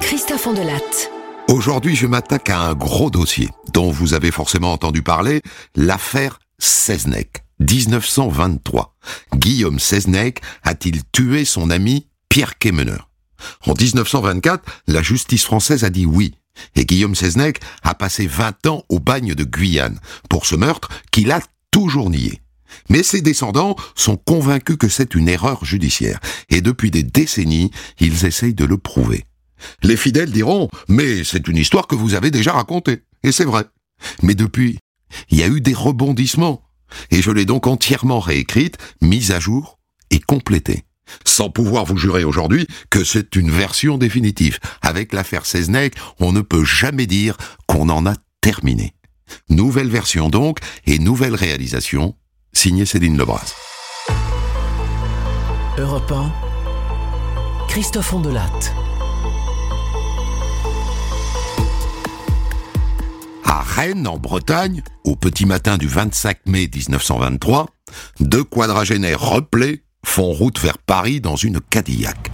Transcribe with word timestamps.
Christophe 0.00 0.48
Ondelatte. 0.48 1.10
Aujourd'hui, 1.48 1.94
je 1.94 2.08
m'attaque 2.08 2.50
à 2.50 2.58
un 2.58 2.74
gros 2.74 3.08
dossier 3.08 3.48
dont 3.72 3.90
vous 3.90 4.14
avez 4.14 4.32
forcément 4.32 4.72
entendu 4.72 5.02
parler, 5.02 5.42
l'affaire 5.76 6.40
Seznec, 6.58 7.44
1923. 7.60 8.96
Guillaume 9.34 9.78
Seznec 9.78 10.40
a-t-il 10.64 11.02
tué 11.12 11.44
son 11.44 11.70
ami 11.70 12.08
Pierre 12.28 12.58
Quémeneur 12.58 13.08
En 13.64 13.74
1924, 13.74 14.64
la 14.88 15.02
justice 15.02 15.44
française 15.44 15.84
a 15.84 15.90
dit 15.90 16.06
oui. 16.06 16.34
Et 16.74 16.84
Guillaume 16.84 17.14
Seznec 17.14 17.60
a 17.84 17.94
passé 17.94 18.26
20 18.26 18.66
ans 18.66 18.82
au 18.88 18.98
bagne 18.98 19.34
de 19.34 19.44
Guyane 19.44 20.00
pour 20.28 20.46
ce 20.46 20.56
meurtre 20.56 20.88
qu'il 21.12 21.30
a 21.30 21.40
toujours 21.70 22.10
nié. 22.10 22.40
Mais 22.88 23.02
ses 23.02 23.20
descendants 23.20 23.76
sont 23.94 24.16
convaincus 24.16 24.76
que 24.76 24.88
c'est 24.88 25.14
une 25.14 25.28
erreur 25.28 25.64
judiciaire, 25.64 26.20
et 26.50 26.60
depuis 26.60 26.90
des 26.90 27.02
décennies, 27.02 27.70
ils 28.00 28.24
essayent 28.24 28.54
de 28.54 28.64
le 28.64 28.78
prouver. 28.78 29.24
Les 29.82 29.96
fidèles 29.96 30.32
diront, 30.32 30.68
mais 30.88 31.24
c'est 31.24 31.48
une 31.48 31.56
histoire 31.56 31.86
que 31.86 31.94
vous 31.94 32.14
avez 32.14 32.30
déjà 32.30 32.52
racontée, 32.52 33.02
et 33.22 33.32
c'est 33.32 33.44
vrai. 33.44 33.64
Mais 34.22 34.34
depuis, 34.34 34.78
il 35.30 35.38
y 35.38 35.42
a 35.42 35.48
eu 35.48 35.60
des 35.60 35.74
rebondissements, 35.74 36.62
et 37.10 37.22
je 37.22 37.30
l'ai 37.30 37.44
donc 37.44 37.66
entièrement 37.66 38.20
réécrite, 38.20 38.76
mise 39.00 39.32
à 39.32 39.40
jour 39.40 39.78
et 40.10 40.20
complétée. 40.20 40.84
Sans 41.24 41.50
pouvoir 41.50 41.84
vous 41.84 41.96
jurer 41.96 42.24
aujourd'hui 42.24 42.66
que 42.90 43.04
c'est 43.04 43.36
une 43.36 43.50
version 43.50 43.96
définitive. 43.96 44.58
Avec 44.82 45.12
l'affaire 45.12 45.46
Seznec, 45.46 45.94
on 46.18 46.32
ne 46.32 46.40
peut 46.40 46.64
jamais 46.64 47.06
dire 47.06 47.36
qu'on 47.66 47.88
en 47.88 48.06
a 48.06 48.14
terminé. 48.40 48.94
Nouvelle 49.48 49.88
version 49.88 50.28
donc, 50.28 50.58
et 50.86 50.98
nouvelle 50.98 51.34
réalisation, 51.34 52.16
signé 52.56 52.86
Céline 52.86 53.18
Lebras. 53.18 53.54
Europe 55.78 56.10
1, 56.10 56.32
Christophe 57.68 58.14
Ondelatte. 58.14 58.74
À 63.44 63.60
Rennes, 63.60 64.06
en 64.06 64.16
Bretagne, 64.16 64.82
au 65.04 65.16
petit 65.16 65.44
matin 65.44 65.76
du 65.76 65.86
25 65.86 66.38
mai 66.46 66.70
1923, 66.74 67.66
deux 68.20 68.44
quadragénaires 68.44 69.20
replés 69.20 69.84
font 70.04 70.32
route 70.32 70.58
vers 70.58 70.78
Paris 70.78 71.20
dans 71.20 71.36
une 71.36 71.60
Cadillac. 71.60 72.30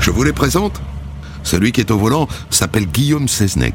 Je 0.00 0.10
vous 0.10 0.24
les 0.24 0.32
présente 0.32 0.82
Celui 1.46 1.70
qui 1.70 1.80
est 1.80 1.92
au 1.92 1.96
volant 1.96 2.26
s'appelle 2.50 2.86
Guillaume 2.86 3.28
Seznec. 3.28 3.74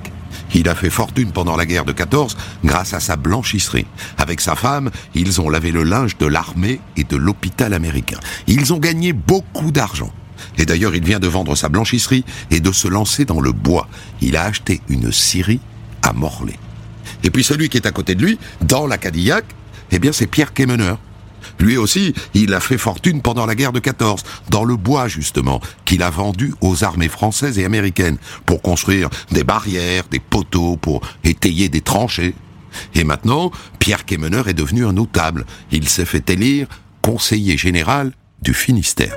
Il 0.53 0.67
a 0.67 0.75
fait 0.75 0.89
fortune 0.89 1.31
pendant 1.31 1.55
la 1.55 1.65
guerre 1.65 1.85
de 1.85 1.93
14 1.93 2.35
grâce 2.65 2.93
à 2.93 2.99
sa 2.99 3.15
blanchisserie. 3.15 3.85
Avec 4.17 4.41
sa 4.41 4.55
femme, 4.55 4.91
ils 5.15 5.39
ont 5.39 5.49
lavé 5.49 5.71
le 5.71 5.83
linge 5.83 6.17
de 6.17 6.25
l'armée 6.25 6.81
et 6.97 7.05
de 7.05 7.15
l'hôpital 7.15 7.73
américain. 7.73 8.19
Ils 8.47 8.73
ont 8.73 8.77
gagné 8.77 9.13
beaucoup 9.13 9.71
d'argent. 9.71 10.11
Et 10.57 10.65
d'ailleurs, 10.65 10.93
il 10.95 11.05
vient 11.05 11.19
de 11.19 11.29
vendre 11.29 11.55
sa 11.55 11.69
blanchisserie 11.69 12.25
et 12.49 12.59
de 12.59 12.73
se 12.73 12.89
lancer 12.89 13.23
dans 13.23 13.39
le 13.39 13.53
bois. 13.53 13.87
Il 14.19 14.35
a 14.35 14.43
acheté 14.43 14.81
une 14.89 15.13
scierie 15.13 15.61
à 16.03 16.11
Morlaix. 16.11 16.59
Et 17.23 17.29
puis 17.29 17.45
celui 17.45 17.69
qui 17.69 17.77
est 17.77 17.87
à 17.87 17.91
côté 17.91 18.15
de 18.15 18.25
lui, 18.25 18.37
dans 18.59 18.85
la 18.85 18.97
Cadillac, 18.97 19.45
eh 19.91 19.99
bien 19.99 20.11
c'est 20.11 20.27
Pierre 20.27 20.53
Quémeneur. 20.53 20.99
Lui 21.59 21.77
aussi, 21.77 22.13
il 22.33 22.53
a 22.53 22.59
fait 22.59 22.77
fortune 22.77 23.21
pendant 23.21 23.45
la 23.45 23.55
guerre 23.55 23.71
de 23.71 23.79
14, 23.79 24.23
dans 24.49 24.63
le 24.63 24.75
bois 24.75 25.07
justement, 25.07 25.61
qu'il 25.85 26.03
a 26.03 26.09
vendu 26.09 26.53
aux 26.61 26.83
armées 26.83 27.09
françaises 27.09 27.59
et 27.59 27.65
américaines, 27.65 28.17
pour 28.45 28.61
construire 28.61 29.09
des 29.31 29.43
barrières, 29.43 30.05
des 30.09 30.19
poteaux, 30.19 30.77
pour 30.77 31.01
étayer 31.23 31.69
des 31.69 31.81
tranchées. 31.81 32.35
Et 32.95 33.03
maintenant, 33.03 33.51
Pierre 33.79 34.05
Quémeneur 34.05 34.47
est 34.47 34.53
devenu 34.53 34.85
un 34.85 34.93
notable. 34.93 35.45
Il 35.71 35.89
s'est 35.89 36.05
fait 36.05 36.29
élire 36.29 36.67
conseiller 37.01 37.57
général 37.57 38.13
du 38.41 38.53
Finistère. 38.53 39.15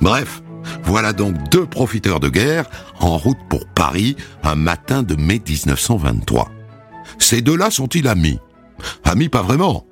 Bref, 0.00 0.42
voilà 0.84 1.12
donc 1.12 1.36
deux 1.50 1.66
profiteurs 1.66 2.20
de 2.20 2.28
guerre 2.28 2.68
en 3.00 3.16
route 3.16 3.38
pour 3.48 3.66
Paris 3.66 4.16
un 4.42 4.54
matin 4.54 5.02
de 5.02 5.14
mai 5.14 5.40
1923. 5.46 6.50
Ces 7.18 7.42
deux-là 7.42 7.70
sont-ils 7.70 8.08
amis? 8.08 8.38
Amis 9.04 9.28
pas 9.28 9.42
vraiment, 9.42 9.86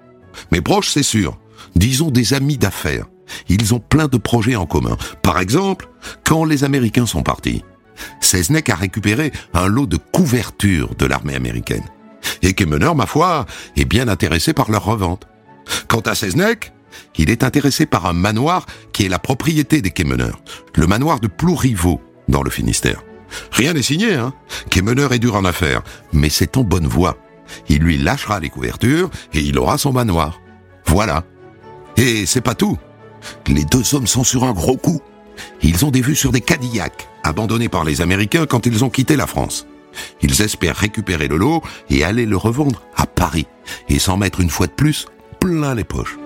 mais 0.50 0.60
proches 0.60 0.90
c'est 0.90 1.02
sûr. 1.02 1.38
Disons 1.76 2.10
des 2.10 2.34
amis 2.34 2.58
d'affaires. 2.58 3.06
Ils 3.48 3.74
ont 3.74 3.80
plein 3.80 4.08
de 4.08 4.16
projets 4.16 4.56
en 4.56 4.66
commun. 4.66 4.96
Par 5.22 5.38
exemple, 5.38 5.88
quand 6.24 6.44
les 6.44 6.64
Américains 6.64 7.06
sont 7.06 7.22
partis, 7.22 7.62
Seznec 8.20 8.70
a 8.70 8.74
récupéré 8.74 9.32
un 9.54 9.66
lot 9.66 9.86
de 9.86 9.96
couvertures 9.96 10.94
de 10.94 11.06
l'armée 11.06 11.34
américaine. 11.34 11.84
Et 12.42 12.54
Kemener, 12.54 12.94
ma 12.94 13.06
foi, 13.06 13.46
est 13.76 13.84
bien 13.84 14.08
intéressé 14.08 14.52
par 14.52 14.70
leur 14.70 14.84
revente. 14.84 15.26
Quant 15.88 16.00
à 16.00 16.14
Seznec, 16.14 16.72
il 17.16 17.30
est 17.30 17.42
intéressé 17.42 17.86
par 17.86 18.06
un 18.06 18.12
manoir 18.12 18.66
qui 18.92 19.04
est 19.04 19.08
la 19.08 19.18
propriété 19.18 19.82
des 19.82 19.90
Quémeneurs, 19.90 20.40
le 20.76 20.86
manoir 20.86 21.20
de 21.20 21.28
Plouriveau, 21.28 22.00
dans 22.28 22.42
le 22.42 22.50
Finistère. 22.50 23.02
Rien 23.52 23.74
n'est 23.74 23.82
signé, 23.82 24.14
hein 24.14 24.32
Quémeneur 24.70 25.12
est 25.12 25.18
dur 25.18 25.36
en 25.36 25.44
affaires, 25.44 25.82
mais 26.12 26.30
c'est 26.30 26.56
en 26.56 26.64
bonne 26.64 26.86
voie. 26.86 27.18
Il 27.68 27.78
lui 27.78 27.98
lâchera 27.98 28.40
les 28.40 28.50
couvertures 28.50 29.10
et 29.32 29.40
il 29.40 29.58
aura 29.58 29.78
son 29.78 29.92
manoir. 29.92 30.40
Voilà. 30.86 31.24
Et 31.96 32.26
c'est 32.26 32.40
pas 32.40 32.54
tout. 32.54 32.78
Les 33.46 33.64
deux 33.64 33.94
hommes 33.94 34.06
sont 34.06 34.24
sur 34.24 34.44
un 34.44 34.52
gros 34.52 34.76
coup. 34.76 35.00
Ils 35.62 35.84
ont 35.84 35.90
des 35.90 36.00
vues 36.00 36.16
sur 36.16 36.32
des 36.32 36.40
Cadillacs, 36.40 37.08
abandonnés 37.22 37.68
par 37.68 37.84
les 37.84 38.00
Américains 38.00 38.46
quand 38.46 38.66
ils 38.66 38.84
ont 38.84 38.90
quitté 38.90 39.16
la 39.16 39.26
France. 39.26 39.66
Ils 40.22 40.42
espèrent 40.42 40.76
récupérer 40.76 41.28
le 41.28 41.36
lot 41.36 41.62
et 41.90 42.04
aller 42.04 42.26
le 42.26 42.36
revendre 42.36 42.82
à 42.96 43.06
Paris, 43.06 43.46
et 43.88 43.98
s'en 43.98 44.16
mettre 44.16 44.40
une 44.40 44.50
fois 44.50 44.66
de 44.66 44.72
plus 44.72 45.06
plein 45.40 45.74
les 45.74 45.84
poches. 45.84 46.18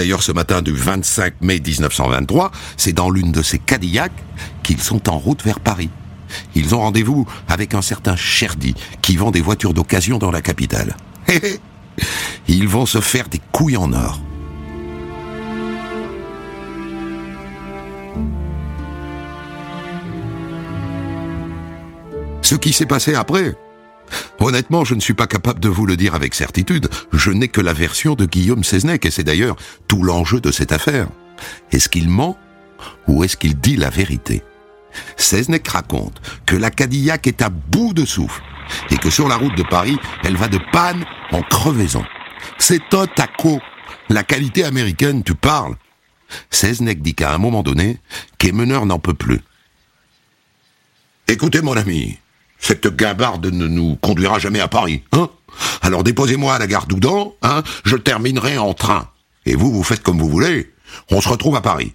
D'ailleurs, 0.00 0.22
ce 0.22 0.32
matin 0.32 0.62
du 0.62 0.72
25 0.72 1.42
mai 1.42 1.60
1923, 1.60 2.52
c'est 2.78 2.94
dans 2.94 3.10
l'une 3.10 3.32
de 3.32 3.42
ces 3.42 3.58
Cadillacs 3.58 4.24
qu'ils 4.62 4.80
sont 4.80 5.10
en 5.10 5.18
route 5.18 5.44
vers 5.44 5.60
Paris. 5.60 5.90
Ils 6.54 6.74
ont 6.74 6.78
rendez-vous 6.78 7.26
avec 7.48 7.74
un 7.74 7.82
certain 7.82 8.16
Cherdy, 8.16 8.74
qui 9.02 9.16
vend 9.18 9.30
des 9.30 9.42
voitures 9.42 9.74
d'occasion 9.74 10.16
dans 10.16 10.30
la 10.30 10.40
capitale. 10.40 10.96
Ils 12.48 12.66
vont 12.66 12.86
se 12.86 13.02
faire 13.02 13.28
des 13.28 13.42
couilles 13.52 13.76
en 13.76 13.92
or. 13.92 14.22
Ce 22.40 22.54
qui 22.54 22.72
s'est 22.72 22.86
passé 22.86 23.14
après, 23.14 23.54
Honnêtement, 24.38 24.84
je 24.84 24.94
ne 24.94 25.00
suis 25.00 25.14
pas 25.14 25.26
capable 25.26 25.60
de 25.60 25.68
vous 25.68 25.86
le 25.86 25.96
dire 25.96 26.14
avec 26.14 26.34
certitude. 26.34 26.88
Je 27.12 27.30
n'ai 27.30 27.48
que 27.48 27.60
la 27.60 27.72
version 27.72 28.14
de 28.14 28.26
Guillaume 28.26 28.64
Seznec, 28.64 29.06
et 29.06 29.10
c'est 29.10 29.24
d'ailleurs 29.24 29.56
tout 29.88 30.02
l'enjeu 30.02 30.40
de 30.40 30.50
cette 30.50 30.72
affaire. 30.72 31.08
Est-ce 31.72 31.88
qu'il 31.88 32.08
ment 32.08 32.36
ou 33.06 33.24
est-ce 33.24 33.36
qu'il 33.36 33.58
dit 33.58 33.76
la 33.76 33.90
vérité? 33.90 34.42
Seznec 35.16 35.66
raconte 35.68 36.20
que 36.46 36.56
la 36.56 36.70
Cadillac 36.70 37.26
est 37.26 37.42
à 37.42 37.48
bout 37.48 37.92
de 37.92 38.04
souffle 38.04 38.42
et 38.90 38.96
que 38.96 39.10
sur 39.10 39.28
la 39.28 39.36
route 39.36 39.56
de 39.56 39.62
Paris, 39.62 39.98
elle 40.24 40.36
va 40.36 40.48
de 40.48 40.60
panne 40.72 41.04
en 41.32 41.42
crevaison. 41.42 42.04
C'est 42.58 42.94
un 42.94 43.06
taco. 43.06 43.60
La 44.08 44.24
qualité 44.24 44.64
américaine, 44.64 45.22
tu 45.22 45.34
parles. 45.34 45.76
Seznec 46.50 47.02
dit 47.02 47.14
qu'à 47.14 47.34
un 47.34 47.38
moment 47.38 47.62
donné, 47.62 47.98
Kemener 48.38 48.84
n'en 48.84 48.98
peut 48.98 49.14
plus. 49.14 49.40
Écoutez 51.28 51.60
mon 51.62 51.76
ami, 51.76 52.18
cette 52.60 52.94
gabarde 52.94 53.46
ne 53.46 53.66
nous 53.66 53.96
conduira 53.96 54.38
jamais 54.38 54.60
à 54.60 54.68
Paris, 54.68 55.02
hein? 55.12 55.28
Alors 55.82 56.04
déposez-moi 56.04 56.54
à 56.54 56.58
la 56.58 56.66
gare 56.66 56.86
d'Oudan, 56.86 57.34
hein 57.42 57.62
Je 57.84 57.96
terminerai 57.96 58.58
en 58.58 58.74
train. 58.74 59.08
Et 59.46 59.56
vous, 59.56 59.72
vous 59.72 59.82
faites 59.82 60.02
comme 60.02 60.18
vous 60.18 60.28
voulez. 60.28 60.72
On 61.10 61.20
se 61.20 61.28
retrouve 61.28 61.56
à 61.56 61.60
Paris. 61.60 61.92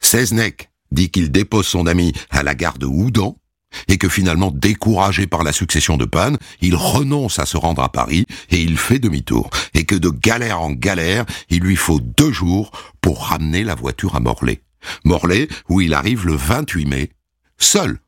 Seznec 0.00 0.70
dit 0.90 1.10
qu'il 1.10 1.30
dépose 1.30 1.66
son 1.66 1.86
ami 1.86 2.12
à 2.30 2.42
la 2.42 2.54
gare 2.54 2.78
de 2.78 2.86
et 3.88 3.98
que 3.98 4.08
finalement, 4.08 4.50
découragé 4.50 5.26
par 5.26 5.42
la 5.42 5.52
succession 5.52 5.96
de 5.96 6.04
pannes, 6.04 6.38
il 6.60 6.74
renonce 6.74 7.38
à 7.38 7.46
se 7.46 7.56
rendre 7.56 7.82
à 7.82 7.90
Paris 7.90 8.26
et 8.50 8.60
il 8.60 8.78
fait 8.78 8.98
demi-tour, 8.98 9.50
et 9.74 9.84
que 9.84 9.94
de 9.94 10.08
galère 10.08 10.60
en 10.60 10.70
galère, 10.70 11.26
il 11.50 11.60
lui 11.60 11.76
faut 11.76 12.00
deux 12.00 12.32
jours 12.32 12.70
pour 13.00 13.26
ramener 13.26 13.64
la 13.64 13.74
voiture 13.74 14.16
à 14.16 14.20
Morlaix. 14.20 14.62
Morlaix, 15.04 15.48
où 15.68 15.80
il 15.80 15.94
arrive 15.94 16.26
le 16.26 16.34
28 16.34 16.86
mai, 16.86 17.10
seul. 17.58 17.98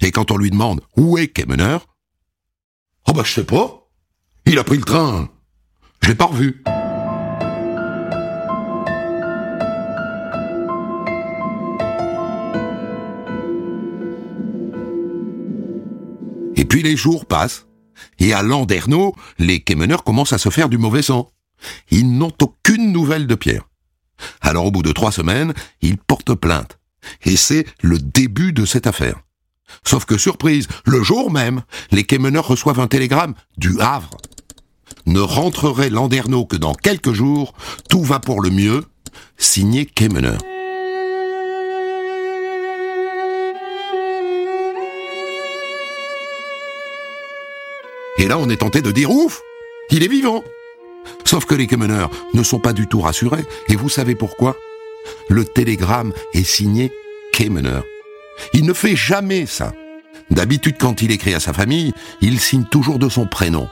Et 0.00 0.10
quand 0.10 0.30
on 0.30 0.36
lui 0.36 0.50
demande 0.50 0.80
où 0.96 1.18
est 1.18 1.28
Kemener, 1.28 1.78
oh 3.06 3.12
bah 3.12 3.22
je 3.24 3.32
sais 3.32 3.44
pas, 3.44 3.88
il 4.44 4.58
a 4.58 4.64
pris 4.64 4.76
le 4.76 4.84
train, 4.84 5.28
je 6.02 6.08
l'ai 6.08 6.14
pas 6.14 6.26
revu. 6.26 6.62
Et 16.56 16.64
puis 16.64 16.82
les 16.82 16.96
jours 16.96 17.26
passent, 17.26 17.66
et 18.18 18.32
à 18.32 18.42
Landerneau, 18.42 19.14
les 19.38 19.60
Kemeneurs 19.60 20.04
commencent 20.04 20.32
à 20.32 20.38
se 20.38 20.50
faire 20.50 20.68
du 20.68 20.78
mauvais 20.78 21.02
sang. 21.02 21.30
Ils 21.90 22.16
n'ont 22.16 22.32
aucune 22.40 22.92
nouvelle 22.92 23.26
de 23.26 23.34
Pierre. 23.34 23.68
Alors 24.40 24.66
au 24.66 24.70
bout 24.70 24.82
de 24.82 24.92
trois 24.92 25.12
semaines, 25.12 25.54
il 25.82 25.98
porte 25.98 26.34
plainte. 26.34 26.78
Et 27.24 27.36
c'est 27.36 27.66
le 27.82 27.98
début 27.98 28.52
de 28.52 28.64
cette 28.64 28.86
affaire. 28.86 29.20
Sauf 29.84 30.04
que 30.04 30.18
surprise, 30.18 30.68
le 30.84 31.02
jour 31.02 31.30
même, 31.30 31.62
les 31.90 32.04
quémeneurs 32.04 32.48
reçoivent 32.48 32.80
un 32.80 32.86
télégramme 32.86 33.34
du 33.56 33.80
Havre. 33.80 34.16
Ne 35.06 35.20
rentrerait 35.20 35.90
Landerneau 35.90 36.44
que 36.44 36.56
dans 36.56 36.74
quelques 36.74 37.12
jours, 37.12 37.54
tout 37.88 38.02
va 38.02 38.18
pour 38.18 38.40
le 38.40 38.50
mieux, 38.50 38.84
signé 39.36 39.86
Quémeneur. 39.86 40.38
Et 48.18 48.28
là, 48.28 48.38
on 48.38 48.48
est 48.48 48.56
tenté 48.56 48.80
de 48.80 48.90
dire 48.90 49.10
ouf, 49.10 49.40
il 49.90 50.02
est 50.02 50.08
vivant. 50.08 50.42
Sauf 51.24 51.44
que 51.44 51.54
les 51.54 51.66
quémeneurs 51.66 52.10
ne 52.34 52.42
sont 52.42 52.58
pas 52.58 52.72
du 52.72 52.86
tout 52.86 53.00
rassurés, 53.00 53.44
et 53.68 53.76
vous 53.76 53.88
savez 53.88 54.14
pourquoi? 54.14 54.56
Le 55.28 55.44
télégramme 55.44 56.12
est 56.32 56.44
signé 56.44 56.92
Quémeneur. 57.32 57.84
Il 58.52 58.64
ne 58.64 58.72
fait 58.72 58.96
jamais 58.96 59.46
ça. 59.46 59.72
D'habitude, 60.30 60.76
quand 60.78 61.02
il 61.02 61.12
écrit 61.12 61.34
à 61.34 61.40
sa 61.40 61.52
famille, 61.52 61.92
il 62.20 62.40
signe 62.40 62.64
toujours 62.64 62.98
de 62.98 63.08
son 63.08 63.26
prénom, 63.26 63.68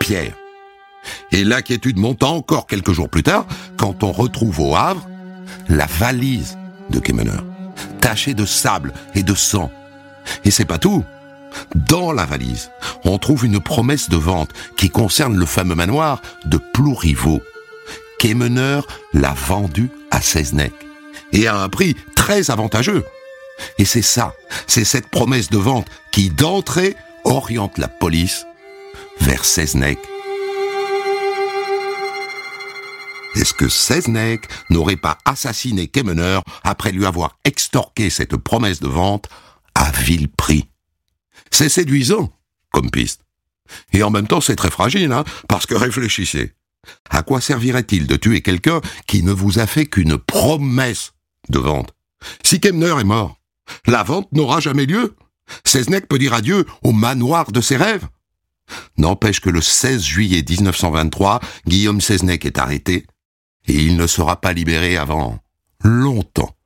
Pierre. 0.00 0.34
Et 1.32 1.44
l'inquiétude 1.44 1.98
monte 1.98 2.22
encore 2.22 2.66
quelques 2.66 2.92
jours 2.92 3.08
plus 3.08 3.22
tard, 3.22 3.46
quand 3.76 4.02
on 4.02 4.12
retrouve 4.12 4.60
au 4.60 4.76
Havre 4.76 5.06
la 5.68 5.86
valise 5.86 6.56
de 6.90 6.98
Quémeneur, 6.98 7.44
tachée 8.00 8.34
de 8.34 8.46
sable 8.46 8.92
et 9.14 9.22
de 9.22 9.34
sang. 9.34 9.70
Et 10.44 10.50
c'est 10.50 10.64
pas 10.64 10.78
tout. 10.78 11.04
Dans 11.74 12.12
la 12.12 12.24
valise, 12.24 12.70
on 13.04 13.18
trouve 13.18 13.44
une 13.44 13.60
promesse 13.60 14.08
de 14.08 14.16
vente 14.16 14.50
qui 14.76 14.88
concerne 14.88 15.36
le 15.36 15.46
fameux 15.46 15.74
manoir 15.74 16.22
de 16.46 16.58
Plouriveau. 16.72 17.42
Quémeneur 18.18 18.86
l'a 19.12 19.34
vendu 19.34 19.90
à 20.10 20.20
Seznec 20.20 20.72
et 21.32 21.46
à 21.46 21.56
un 21.56 21.68
prix 21.68 21.96
très 22.14 22.50
avantageux. 22.50 23.04
Et 23.78 23.84
c'est 23.84 24.02
ça, 24.02 24.34
c'est 24.66 24.84
cette 24.84 25.08
promesse 25.08 25.50
de 25.50 25.58
vente 25.58 25.88
qui 26.10 26.30
d'entrée 26.30 26.96
oriente 27.24 27.78
la 27.78 27.88
police 27.88 28.46
vers 29.20 29.44
Seznec. 29.44 29.98
Est-ce 33.34 33.54
que 33.54 33.68
Seznec 33.68 34.46
n'aurait 34.68 34.96
pas 34.96 35.16
assassiné 35.24 35.88
Kemener 35.88 36.40
après 36.64 36.92
lui 36.92 37.06
avoir 37.06 37.38
extorqué 37.44 38.10
cette 38.10 38.36
promesse 38.36 38.80
de 38.80 38.88
vente 38.88 39.28
à 39.74 39.90
vil 39.90 40.28
prix? 40.28 40.68
C'est 41.50 41.70
séduisant 41.70 42.30
comme 42.72 42.90
piste. 42.90 43.22
Et 43.92 44.02
en 44.02 44.10
même 44.10 44.26
temps, 44.26 44.40
c'est 44.40 44.56
très 44.56 44.70
fragile, 44.70 45.12
hein, 45.12 45.24
parce 45.48 45.66
que 45.66 45.74
réfléchissez. 45.74 46.52
À 47.10 47.22
quoi 47.22 47.40
servirait-il 47.40 48.06
de 48.06 48.16
tuer 48.16 48.42
quelqu'un 48.42 48.80
qui 49.06 49.22
ne 49.22 49.32
vous 49.32 49.58
a 49.58 49.66
fait 49.66 49.86
qu'une 49.86 50.18
promesse 50.18 51.12
de 51.48 51.58
vente? 51.58 51.94
Si 52.44 52.60
Kemner 52.60 52.96
est 53.00 53.04
mort, 53.04 53.38
la 53.86 54.02
vente 54.02 54.30
n'aura 54.32 54.60
jamais 54.60 54.86
lieu. 54.86 55.16
Seznec 55.64 56.08
peut 56.08 56.18
dire 56.18 56.34
adieu 56.34 56.66
au 56.82 56.92
manoir 56.92 57.52
de 57.52 57.60
ses 57.60 57.76
rêves. 57.76 58.06
N'empêche 58.96 59.40
que 59.40 59.50
le 59.50 59.60
16 59.60 60.02
juillet 60.02 60.44
1923, 60.48 61.40
Guillaume 61.66 62.00
Seznec 62.00 62.46
est 62.46 62.58
arrêté 62.58 63.06
et 63.66 63.74
il 63.74 63.96
ne 63.96 64.06
sera 64.06 64.40
pas 64.40 64.52
libéré 64.52 64.96
avant 64.96 65.38
longtemps, 65.84 66.56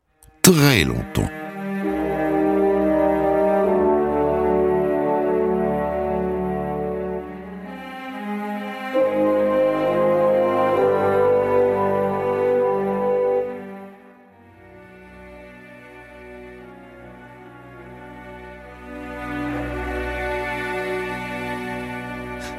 très 0.43 0.85
longtemps. 0.85 1.29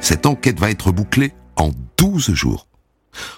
Cette 0.08 0.24
enquête 0.24 0.58
va 0.58 0.70
être 0.70 0.90
bouclée 0.90 1.34
en 1.56 1.70
12 1.98 2.32
jours. 2.32 2.66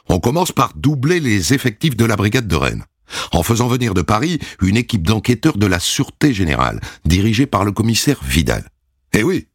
On 0.08 0.20
commence 0.20 0.52
par 0.52 0.72
doubler 0.76 1.18
les 1.18 1.52
effectifs 1.52 1.96
de 1.96 2.04
la 2.04 2.14
brigade 2.14 2.46
de 2.46 2.54
Rennes, 2.54 2.84
en 3.32 3.42
faisant 3.42 3.66
venir 3.66 3.92
de 3.92 4.02
Paris 4.02 4.38
une 4.62 4.76
équipe 4.76 5.04
d'enquêteurs 5.04 5.58
de 5.58 5.66
la 5.66 5.80
Sûreté 5.80 6.32
Générale, 6.32 6.80
dirigée 7.04 7.46
par 7.46 7.64
le 7.64 7.72
commissaire 7.72 8.22
Vidal. 8.22 8.68
Eh 9.14 9.24
oui, 9.24 9.48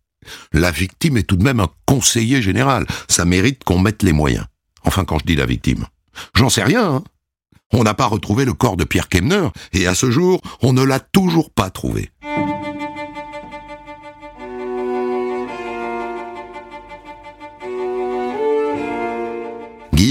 la 0.52 0.72
victime 0.72 1.16
est 1.16 1.24
tout 1.24 1.38
de 1.38 1.46
même 1.46 1.62
un 1.62 1.70
conseiller 1.86 2.42
général, 2.42 2.86
ça 3.08 3.24
mérite 3.24 3.64
qu'on 3.64 3.80
mette 3.80 4.04
les 4.04 4.12
moyens. 4.12 4.48
Enfin, 4.84 5.06
quand 5.06 5.20
je 5.20 5.26
dis 5.26 5.38
la 5.38 5.46
victime, 5.46 5.86
j'en 6.36 6.50
sais 6.50 6.64
rien, 6.64 6.96
hein. 6.96 7.04
On 7.72 7.84
n'a 7.84 7.94
pas 7.94 8.08
retrouvé 8.08 8.44
le 8.44 8.54
corps 8.54 8.76
de 8.76 8.84
Pierre 8.84 9.08
Kemner, 9.08 9.48
et 9.72 9.88
à 9.88 9.96
ce 9.96 10.12
jour, 10.12 10.42
on 10.62 10.74
ne 10.74 10.84
l'a 10.84 11.00
toujours 11.00 11.50
pas 11.50 11.70
trouvé. 11.70 12.12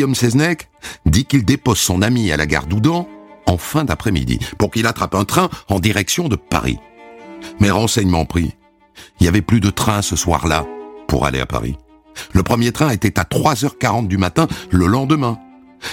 Guillaume 0.04 0.14
Seznec 0.14 0.68
dit 1.06 1.24
qu'il 1.24 1.46
dépose 1.46 1.78
son 1.78 2.02
ami 2.02 2.30
à 2.30 2.36
la 2.36 2.44
gare 2.44 2.66
d'Oudan 2.66 3.08
en 3.46 3.56
fin 3.56 3.86
d'après-midi 3.86 4.38
pour 4.58 4.70
qu'il 4.70 4.86
attrape 4.86 5.14
un 5.14 5.24
train 5.24 5.48
en 5.70 5.80
direction 5.80 6.28
de 6.28 6.36
Paris. 6.36 6.78
Mais 7.58 7.70
renseignements 7.70 8.26
pris, 8.26 8.52
il 9.18 9.24
y 9.24 9.28
avait 9.30 9.40
plus 9.40 9.60
de 9.60 9.70
train 9.70 10.02
ce 10.02 10.14
soir-là 10.14 10.66
pour 11.08 11.24
aller 11.24 11.40
à 11.40 11.46
Paris. 11.46 11.78
Le 12.34 12.42
premier 12.42 12.70
train 12.70 12.90
était 12.90 13.18
à 13.18 13.22
3h40 13.22 14.06
du 14.06 14.18
matin 14.18 14.46
le 14.70 14.84
lendemain. 14.84 15.38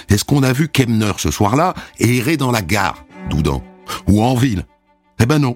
Est-ce 0.09 0.25
qu'on 0.25 0.43
a 0.43 0.51
vu 0.51 0.67
Kemner 0.67 1.13
ce 1.15 1.31
soir-là 1.31 1.73
errer 1.97 2.35
dans 2.35 2.51
la 2.51 2.61
gare 2.61 3.05
d'Oudan 3.29 3.63
ou 4.07 4.21
en 4.21 4.35
ville? 4.35 4.65
Eh 5.21 5.25
ben 5.25 5.39
non. 5.39 5.55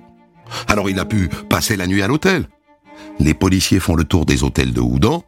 Alors 0.69 0.89
il 0.89 0.97
a 0.97 1.03
pu 1.03 1.27
passer 1.49 1.75
la 1.75 1.87
nuit 1.87 2.01
à 2.01 2.07
l'hôtel. 2.07 2.47
Les 3.19 3.33
policiers 3.33 3.81
font 3.81 3.95
le 3.95 4.05
tour 4.05 4.25
des 4.25 4.45
hôtels 4.45 4.71
de 4.71 4.79
Oudan. 4.79 5.25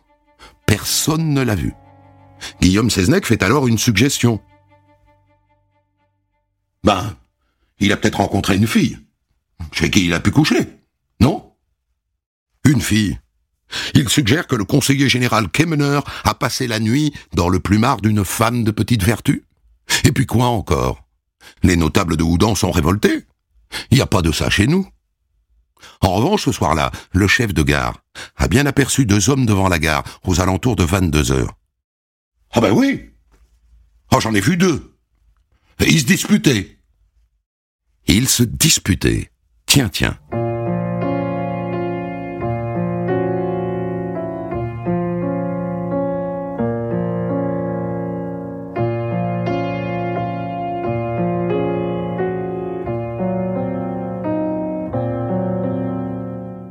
Personne 0.65 1.33
ne 1.33 1.41
l'a 1.41 1.55
vu. 1.55 1.73
Guillaume 2.61 2.89
Seznec 2.89 3.25
fait 3.25 3.43
alors 3.43 3.67
une 3.67 3.77
suggestion. 3.77 4.41
Ben, 6.83 7.15
il 7.79 7.91
a 7.91 7.97
peut-être 7.97 8.19
rencontré 8.19 8.55
une 8.55 8.67
fille. 8.67 8.97
Chez 9.71 9.89
qui 9.89 10.05
il 10.05 10.13
a 10.13 10.19
pu 10.19 10.31
coucher. 10.31 10.67
Non? 11.19 11.51
Une 12.65 12.81
fille. 12.81 13.19
Il 13.93 14.07
suggère 14.09 14.47
que 14.47 14.55
le 14.55 14.63
conseiller 14.63 15.09
général 15.09 15.49
Kemmener 15.49 15.99
a 16.23 16.33
passé 16.33 16.67
la 16.67 16.79
nuit 16.79 17.13
dans 17.33 17.49
le 17.49 17.59
plumard 17.59 17.97
d'une 17.97 18.23
femme 18.23 18.63
de 18.63 18.71
petite 18.71 19.03
vertu. 19.03 19.43
Et 20.03 20.11
puis 20.11 20.25
quoi 20.25 20.47
encore? 20.47 21.03
Les 21.63 21.75
notables 21.75 22.17
de 22.17 22.23
Houdan 22.23 22.55
sont 22.55 22.71
révoltés. 22.71 23.25
Il 23.91 23.95
n'y 23.95 24.01
a 24.01 24.07
pas 24.07 24.21
de 24.21 24.31
ça 24.31 24.49
chez 24.49 24.67
nous. 24.67 24.87
En 26.01 26.13
revanche, 26.13 26.45
ce 26.45 26.51
soir-là, 26.51 26.91
le 27.11 27.27
chef 27.27 27.53
de 27.53 27.63
gare 27.63 28.01
a 28.35 28.47
bien 28.47 28.65
aperçu 28.65 29.05
deux 29.05 29.29
hommes 29.29 29.45
devant 29.45 29.67
la 29.67 29.79
gare, 29.79 30.03
aux 30.25 30.39
alentours 30.39 30.75
de 30.75 30.83
22 30.83 31.31
heures. 31.31 31.53
Ah 32.51 32.61
ben 32.61 32.71
oui. 32.71 33.09
Oh, 34.11 34.19
j'en 34.19 34.33
ai 34.33 34.39
vu 34.39 34.57
deux. 34.57 34.95
Et 35.79 35.89
ils 35.89 35.99
se 35.99 36.05
disputaient. 36.05 36.77
Ils 38.07 38.27
se 38.27 38.43
disputaient. 38.43 39.29
Tiens, 39.65 39.89
tiens. 39.89 40.17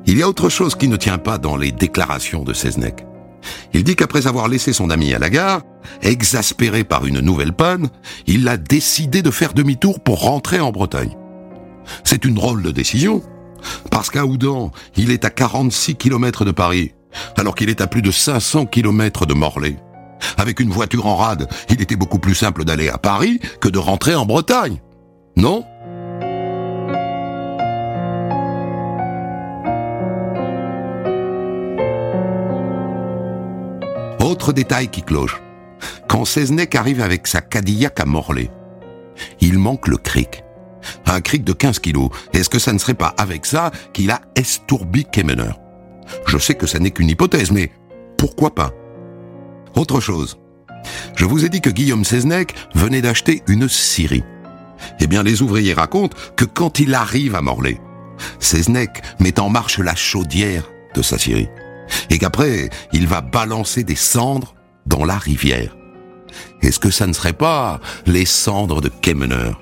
Il 0.08 0.20
y 0.20 0.22
a 0.22 0.28
autre 0.28 0.48
chose 0.48 0.74
qui 0.74 0.88
ne 0.88 0.96
tient 0.96 1.18
pas 1.18 1.36
dans 1.36 1.56
les 1.56 1.72
déclarations 1.72 2.42
de 2.42 2.54
Seznec. 2.54 3.04
Il 3.76 3.84
dit 3.84 3.94
qu'après 3.94 4.26
avoir 4.26 4.48
laissé 4.48 4.72
son 4.72 4.88
ami 4.88 5.12
à 5.12 5.18
la 5.18 5.28
gare, 5.28 5.60
exaspéré 6.00 6.82
par 6.82 7.04
une 7.04 7.20
nouvelle 7.20 7.52
panne, 7.52 7.90
il 8.26 8.48
a 8.48 8.56
décidé 8.56 9.20
de 9.20 9.30
faire 9.30 9.52
demi-tour 9.52 10.00
pour 10.00 10.22
rentrer 10.22 10.60
en 10.60 10.72
Bretagne. 10.72 11.14
C'est 12.02 12.24
une 12.24 12.32
drôle 12.32 12.62
de 12.62 12.70
décision, 12.70 13.22
parce 13.90 14.08
qu'à 14.08 14.24
Oudan, 14.24 14.72
il 14.96 15.10
est 15.10 15.26
à 15.26 15.30
46 15.30 15.96
km 15.96 16.46
de 16.46 16.52
Paris, 16.52 16.94
alors 17.36 17.54
qu'il 17.54 17.68
est 17.68 17.82
à 17.82 17.86
plus 17.86 18.00
de 18.00 18.10
500 18.10 18.64
km 18.64 19.26
de 19.26 19.34
Morlaix. 19.34 19.76
Avec 20.38 20.60
une 20.60 20.70
voiture 20.70 21.06
en 21.06 21.16
rade, 21.16 21.46
il 21.68 21.82
était 21.82 21.96
beaucoup 21.96 22.18
plus 22.18 22.34
simple 22.34 22.64
d'aller 22.64 22.88
à 22.88 22.96
Paris 22.96 23.40
que 23.60 23.68
de 23.68 23.78
rentrer 23.78 24.14
en 24.14 24.24
Bretagne. 24.24 24.80
Non? 25.36 25.66
Détail 34.52 34.88
qui 34.88 35.02
cloche. 35.02 35.40
Quand 36.08 36.24
Seznec 36.24 36.74
arrive 36.74 37.00
avec 37.00 37.26
sa 37.26 37.40
Cadillac 37.40 38.00
à 38.00 38.04
Morlaix, 38.04 38.50
il 39.40 39.58
manque 39.58 39.88
le 39.88 39.96
cric. 39.96 40.44
Un 41.06 41.20
cric 41.20 41.44
de 41.44 41.52
15 41.52 41.78
kilos. 41.80 42.10
Est-ce 42.32 42.48
que 42.48 42.58
ça 42.58 42.72
ne 42.72 42.78
serait 42.78 42.94
pas 42.94 43.14
avec 43.18 43.46
ça 43.46 43.70
qu'il 43.92 44.10
a 44.10 44.20
estourbi 44.36 45.04
Kemener 45.04 45.52
Je 46.26 46.38
sais 46.38 46.54
que 46.54 46.66
ça 46.66 46.78
n'est 46.78 46.90
qu'une 46.90 47.10
hypothèse, 47.10 47.50
mais 47.50 47.70
pourquoi 48.16 48.54
pas? 48.54 48.70
Autre 49.74 50.00
chose. 50.00 50.38
Je 51.16 51.24
vous 51.24 51.44
ai 51.44 51.48
dit 51.48 51.60
que 51.60 51.70
Guillaume 51.70 52.04
Seznec 52.04 52.54
venait 52.74 53.02
d'acheter 53.02 53.42
une 53.48 53.68
scierie. 53.68 54.24
Eh 55.00 55.06
bien, 55.06 55.22
les 55.22 55.42
ouvriers 55.42 55.74
racontent 55.74 56.16
que 56.36 56.44
quand 56.44 56.78
il 56.78 56.94
arrive 56.94 57.34
à 57.34 57.42
Morlaix, 57.42 57.80
Seznec 58.38 59.02
met 59.20 59.40
en 59.40 59.48
marche 59.48 59.78
la 59.78 59.94
chaudière 59.94 60.70
de 60.94 61.02
sa 61.02 61.18
scierie. 61.18 61.48
Et 62.10 62.18
qu'après, 62.18 62.70
il 62.92 63.06
va 63.06 63.20
balancer 63.20 63.84
des 63.84 63.96
cendres 63.96 64.54
dans 64.86 65.04
la 65.04 65.18
rivière. 65.18 65.76
Est-ce 66.62 66.78
que 66.78 66.90
ça 66.90 67.06
ne 67.06 67.12
serait 67.12 67.32
pas 67.32 67.80
les 68.06 68.24
cendres 68.24 68.80
de 68.80 68.88
Kemener 68.88 69.52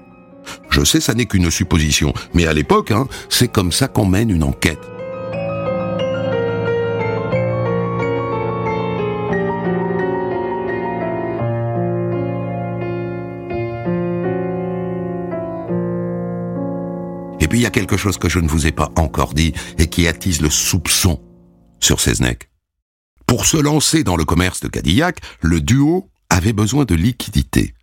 Je 0.71 0.85
sais, 0.85 1.01
ça 1.01 1.15
n'est 1.15 1.27
qu'une 1.27 1.51
supposition, 1.51 2.13
mais 2.33 2.47
à 2.47 2.53
l'époque, 2.53 2.91
hein, 2.91 3.07
c'est 3.29 3.49
comme 3.49 3.73
ça 3.73 3.89
qu'on 3.89 4.07
mène 4.07 4.31
une 4.31 4.43
enquête. 4.43 4.79
Et 17.41 17.49
puis 17.49 17.59
il 17.59 17.63
y 17.63 17.67
a 17.67 17.71
quelque 17.71 17.99
chose 17.99 18.17
que 18.17 18.31
je 18.31 18.39
ne 18.39 18.49
vous 18.49 18.67
ai 18.67 18.73
pas 18.73 18.91
encore 18.97 19.35
dit 19.35 19.53
et 19.79 19.87
qui 19.87 20.09
attise 20.09 20.41
le 20.41 20.49
soupçon 20.49 21.21
sur 21.85 22.01
Seznec. 22.01 22.49
Pour 23.27 23.47
se 23.47 23.57
lancer 23.57 24.05
dans 24.05 24.17
le 24.17 24.25
commerce 24.25 24.61
de 24.61 24.69
Cadillac, 24.69 25.21
le 25.41 25.61
duo 25.61 26.09
avait 26.31 26.53
besoin 26.55 26.85
de 26.85 26.95
liquidité. 26.95 27.75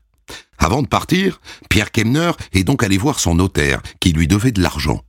Avant 0.58 0.82
de 0.82 0.88
partir, 0.88 1.40
Pierre 1.70 1.92
Kemner 1.92 2.32
est 2.54 2.64
donc 2.64 2.84
allé 2.84 2.98
voir 2.98 3.20
son 3.20 3.36
notaire, 3.36 3.82
qui 4.00 4.12
lui 4.12 4.28
devait 4.28 4.52
de 4.52 4.62
l'argent. 4.62 5.02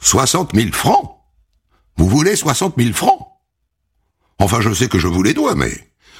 60 0.00 0.54
000 0.54 0.72
francs 0.72 1.18
Vous 1.96 2.08
voulez 2.08 2.36
60 2.36 2.74
000 2.78 2.92
francs 2.92 3.28
Enfin, 4.38 4.60
je 4.60 4.72
sais 4.72 4.88
que 4.88 4.98
je 4.98 5.08
vous 5.08 5.22
les 5.22 5.34
dois, 5.34 5.54
mais 5.54 5.72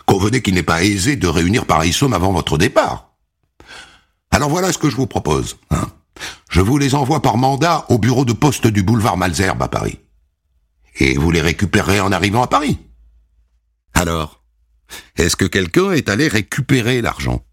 convenez 0.07 0.43
qu'il 0.43 0.55
n'est 0.55 0.63
pas 0.63 0.83
aisé 0.85 1.17
de 1.17 1.29
réunir 1.29 1.67
pareille 1.67 1.93
somme 1.93 2.15
avant 2.15 2.33
votre 2.33 2.59
départ. 2.59 3.17
Alors 4.31 4.51
voilà 4.51 4.73
ce 4.73 4.79
que 4.79 4.91
je 4.91 4.97
vous 4.97 5.07
propose. 5.07 5.57
Hein. 5.71 5.89
Je 6.51 6.61
vous 6.61 6.79
les 6.79 6.95
envoie 6.95 7.23
par 7.23 7.37
mandat 7.37 7.85
au 7.89 7.99
bureau 7.99 8.25
de 8.25 8.33
poste 8.33 8.67
du 8.67 8.83
boulevard 8.83 9.17
Malzerbe 9.17 9.63
à 9.63 9.69
Paris. 9.69 10.01
Et 10.99 11.15
vous 11.17 11.31
les 11.31 11.41
récupérerez 11.41 12.01
en 12.01 12.13
arrivant 12.13 12.43
à 12.43 12.49
Paris. 12.49 12.79
Alors, 13.95 14.43
est-ce 15.17 15.37
que 15.37 15.45
quelqu'un 15.45 15.93
est 15.93 16.09
allé 16.09 16.29
récupérer 16.29 17.01
l'argent? 17.03 17.45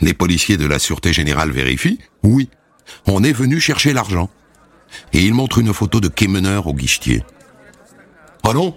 Les 0.00 0.14
policiers 0.14 0.56
de 0.56 0.66
la 0.66 0.78
Sûreté 0.78 1.12
Générale 1.12 1.50
vérifient 1.50 1.98
Oui, 2.22 2.48
on 3.06 3.24
est 3.24 3.32
venu 3.32 3.60
chercher 3.60 3.92
l'argent. 3.92 4.30
Et 5.12 5.24
ils 5.24 5.34
montrent 5.34 5.58
une 5.58 5.74
photo 5.74 6.00
de 6.00 6.08
Kemener 6.08 6.60
au 6.64 6.74
guichetier. 6.74 7.24
Ah 8.44 8.52
non? 8.52 8.76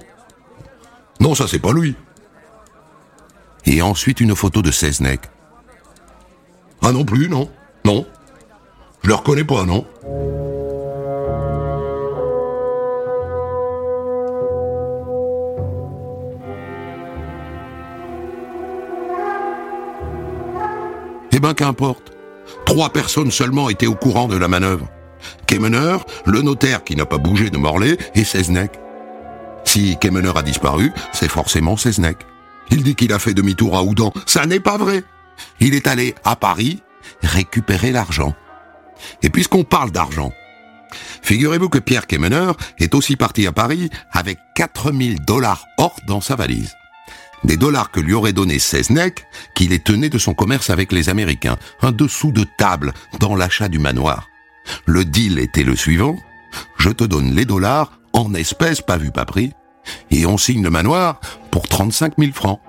Non, 1.20 1.36
ça 1.36 1.48
c'est 1.48 1.60
pas 1.60 1.74
lui. 1.74 1.96
Et 3.66 3.82
ensuite 3.82 4.22
une 4.22 4.36
photo 4.36 4.62
de 4.62 4.72
Seznec. 4.72 5.22
Ah 6.82 6.92
non 6.92 7.06
plus, 7.06 7.30
non. 7.30 7.52
Non. 7.86 8.06
Je 9.04 9.10
le 9.10 9.16
reconnais 9.16 9.44
pas, 9.44 9.66
non. 9.66 9.86
Eh 21.38 21.40
ben 21.40 21.54
qu'importe. 21.54 22.14
Trois 22.66 22.90
personnes 22.90 23.30
seulement 23.30 23.70
étaient 23.70 23.86
au 23.86 23.94
courant 23.94 24.28
de 24.28 24.36
la 24.36 24.48
manœuvre. 24.48 24.88
Kemener, 25.46 25.98
le 26.26 26.42
notaire 26.42 26.84
qui 26.84 26.96
n'a 26.96 27.06
pas 27.06 27.20
bougé 27.20 27.52
de 27.52 27.58
Morlaix 27.60 27.96
et 28.16 28.24
Seznec. 28.24 28.72
Si 29.64 29.98
Kemener 30.02 30.32
a 30.36 30.42
disparu, 30.42 30.92
c'est 31.14 31.30
forcément 31.30 31.78
Seznec. 31.78 32.18
Il 32.72 32.82
dit 32.82 32.96
qu'il 32.96 33.14
a 33.14 33.20
fait 33.20 33.36
demi-tour 33.36 33.78
à 33.78 33.84
Oudan. 33.84 34.12
Ça 34.26 34.48
n'est 34.48 34.60
pas 34.60 34.80
vrai. 34.80 35.04
Il 35.60 35.76
est 35.76 35.86
allé 35.86 36.16
à 36.24 36.36
Paris 36.36 36.82
récupérer 37.22 37.92
l'argent. 37.92 38.34
Et 39.22 39.30
puisqu'on 39.30 39.64
parle 39.64 39.92
d'argent, 39.92 40.34
figurez-vous 41.22 41.70
que 41.70 41.78
Pierre 41.78 42.08
Kemener 42.08 42.54
est 42.80 42.96
aussi 42.96 43.16
parti 43.16 43.46
à 43.46 43.52
Paris 43.52 43.92
avec 44.12 44.40
4000 44.56 45.24
dollars 45.24 45.64
or 45.78 45.96
dans 46.08 46.20
sa 46.20 46.36
valise. 46.36 46.74
Des 47.44 47.58
dollars 47.58 47.92
que 47.92 48.00
lui 48.00 48.14
aurait 48.14 48.34
donné 48.34 48.60
Seznec, 48.60 49.26
qu'il 49.54 49.70
les 49.70 49.80
tenait 49.80 50.10
de 50.10 50.18
son 50.18 50.34
commerce 50.34 50.70
avec 50.70 50.92
les 50.92 51.10
Américains, 51.10 51.58
un 51.82 51.92
dessous 51.92 52.32
de 52.32 52.46
table 52.58 52.94
dans 53.20 53.36
l'achat 53.36 53.70
du 53.70 53.80
manoir. 53.80 54.28
Le 54.86 55.06
deal 55.06 55.40
était 55.40 55.64
le 55.64 55.76
suivant. 55.76 56.18
Je 56.78 56.90
te 56.90 57.04
donne 57.04 57.36
les 57.36 57.46
dollars 57.46 57.92
en 58.14 58.34
espèces 58.34 58.82
pas 58.82 58.98
vu 58.98 59.12
pas 59.12 59.26
pris, 59.26 59.52
et 60.10 60.26
on 60.26 60.38
signe 60.38 60.64
le 60.64 60.70
manoir 60.70 61.22
pour 61.52 61.68
35 61.68 62.14
000 62.18 62.32
francs. 62.34 62.60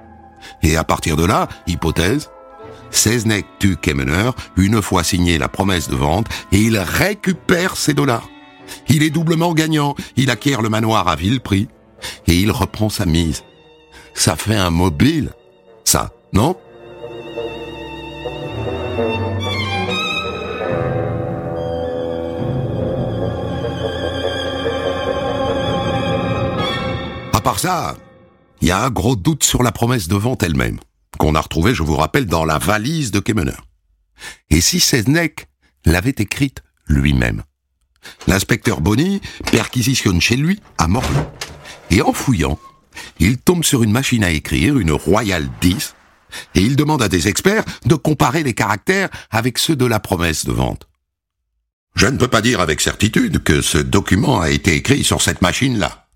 Et 0.63 0.77
à 0.77 0.85
partir 0.85 1.17
de 1.17 1.25
là, 1.25 1.49
hypothèse, 1.67 2.31
Seznec 2.91 3.47
tue 3.59 3.77
Kemener 3.77 4.31
une 4.57 4.81
fois 4.83 5.05
signé 5.05 5.39
la 5.39 5.49
promesse 5.49 5.89
de 5.89 5.97
vente 5.97 6.29
et 6.53 6.61
il 6.61 6.79
récupère 6.79 7.77
ses 7.77 7.95
dollars. 7.95 8.29
Il 8.89 9.03
est 9.03 9.11
doublement 9.11 9.55
gagnant, 9.55 9.95
il 10.17 10.31
acquiert 10.31 10.63
le 10.63 10.69
manoir 10.69 11.09
à 11.09 11.17
vil 11.17 11.41
prix 11.41 11.69
et 12.27 12.35
il 12.35 12.51
reprend 12.51 12.89
sa 12.89 13.07
mise. 13.07 13.45
Ça 14.15 14.37
fait 14.37 14.57
un 14.57 14.71
mobile, 14.71 15.33
ça, 15.85 16.13
non? 16.33 16.57
À 27.33 27.41
part 27.41 27.59
ça, 27.59 27.97
il 28.61 28.69
y 28.69 28.71
a 28.71 28.85
un 28.85 28.91
gros 28.91 29.17
doute 29.17 29.45
sur 29.45 29.63
la 29.63 29.73
promesse 29.73 30.09
de 30.09 30.17
vente 30.17 30.43
elle-même, 30.43 30.81
qu'on 31.19 31.35
a 31.35 31.41
retrouvée, 31.41 31.75
je 31.75 31.83
vous 31.83 31.97
rappelle, 31.97 32.27
dans 32.27 32.45
la 32.45 32.59
valise 32.59 33.13
de 33.13 33.21
Kemener. 33.21 33.53
Et 34.51 34.61
si 34.61 34.81
Seznec 34.81 35.49
l'avait 35.85 36.15
écrite 36.19 36.63
lui-même? 36.87 37.45
L'inspecteur 38.27 38.81
Bonny 38.81 39.21
perquisitionne 39.53 40.21
chez 40.21 40.37
lui 40.37 40.61
à 40.77 40.89
Morlaix. 40.89 41.29
Et 41.91 42.03
en 42.03 42.13
fouillant, 42.13 42.59
il 43.19 43.39
tombe 43.39 43.65
sur 43.65 43.83
une 43.83 43.93
machine 43.93 44.25
à 44.25 44.31
écrire, 44.31 44.79
une 44.79 44.93
Royal 44.93 45.49
10, 45.61 45.95
et 46.55 46.61
il 46.61 46.77
demande 46.77 47.03
à 47.03 47.09
des 47.09 47.29
experts 47.29 47.65
de 47.87 47.95
comparer 47.95 48.43
les 48.43 48.55
caractères 48.55 49.09
avec 49.31 49.59
ceux 49.59 49.77
de 49.77 49.87
la 49.87 50.01
promesse 50.01 50.45
de 50.45 50.53
vente. 50.53 50.89
Je 51.95 52.07
ne 52.07 52.17
peux 52.17 52.29
pas 52.29 52.43
dire 52.43 52.61
avec 52.61 52.81
certitude 52.81 53.43
que 53.43 53.61
ce 53.61 53.79
document 53.79 54.41
a 54.41 54.51
été 54.51 54.75
écrit 54.75 55.05
sur 55.05 55.21
cette 55.21 55.43
machine-là. 55.43 56.07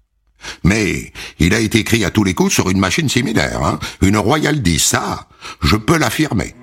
Mais 0.65 1.13
il 1.39 1.55
a 1.55 1.61
été 1.61 1.79
écrit 1.79 2.05
à 2.05 2.11
tous 2.11 2.25
les 2.25 2.35
coups 2.35 2.53
sur 2.53 2.71
une 2.71 2.79
machine 2.79 3.09
similaire, 3.09 3.63
hein, 3.63 3.79
une 4.01 4.17
Royal 4.17 4.61
10, 4.61 4.79
ça, 4.79 5.29
je 5.61 5.77
peux 5.77 5.99
l'affirmer. 5.99 6.55